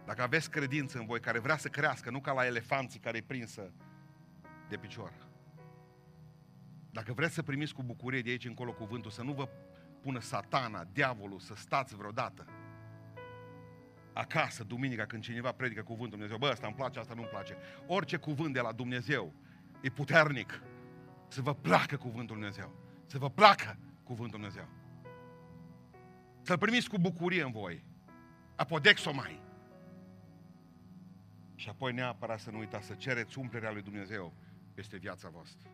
Dacă 0.07 0.23
aveți 0.23 0.51
credință 0.51 0.99
în 0.99 1.07
voi 1.07 1.21
care 1.21 1.39
vrea 1.39 1.57
să 1.57 1.69
crească, 1.69 2.11
nu 2.11 2.21
ca 2.21 2.33
la 2.33 2.47
elefanții 2.47 3.01
care 3.01 3.17
e 3.17 3.23
prinsă 3.23 3.73
de 4.69 4.77
picior. 4.77 5.13
Dacă 6.91 7.13
vreți 7.13 7.35
să 7.35 7.43
primiți 7.43 7.75
cu 7.75 7.83
bucurie 7.83 8.23
de 8.23 8.31
aici 8.31 8.45
încolo 8.45 8.73
cuvântul, 8.73 9.11
să 9.11 9.23
nu 9.23 9.33
vă 9.33 9.49
pună 10.01 10.21
satana, 10.21 10.85
diavolul, 10.93 11.41
să 11.41 11.55
stați 11.57 11.97
vreodată 11.97 12.47
acasă, 14.15 14.65
duminica, 14.65 15.05
când 15.05 15.23
cineva 15.23 15.53
predică 15.53 15.83
cuvântul 15.83 16.11
Dumnezeu, 16.11 16.37
bă, 16.39 16.47
asta 16.47 16.67
îmi 16.67 16.77
place, 16.77 16.99
asta 16.99 17.15
nu-mi 17.15 17.27
place. 17.27 17.57
Orice 17.87 18.17
cuvânt 18.17 18.53
de 18.55 18.61
la 18.61 18.73
Dumnezeu 18.73 19.35
e 19.81 19.89
puternic. 19.89 20.63
Să 21.29 21.41
vă 21.41 21.55
placă 21.55 21.97
cuvântul 21.97 22.37
Dumnezeu. 22.37 22.75
Să 23.07 23.19
vă 23.19 23.31
placă 23.31 23.79
cuvântul 24.05 24.39
Dumnezeu. 24.39 24.69
Să-l 26.43 26.59
primiți 26.59 26.89
cu 26.89 26.99
bucurie 26.99 27.43
în 27.43 27.51
voi. 27.51 27.85
Apodexomai. 28.57 29.43
Și 31.55 31.69
apoi 31.69 31.93
neapărat 31.93 32.41
să 32.41 32.51
nu 32.51 32.59
uitați 32.59 32.87
să 32.87 32.95
cereți 32.95 33.39
umplerea 33.39 33.73
lui 33.73 33.83
Dumnezeu 33.83 34.35
peste 34.75 34.97
viața 34.97 35.29
voastră. 35.29 35.71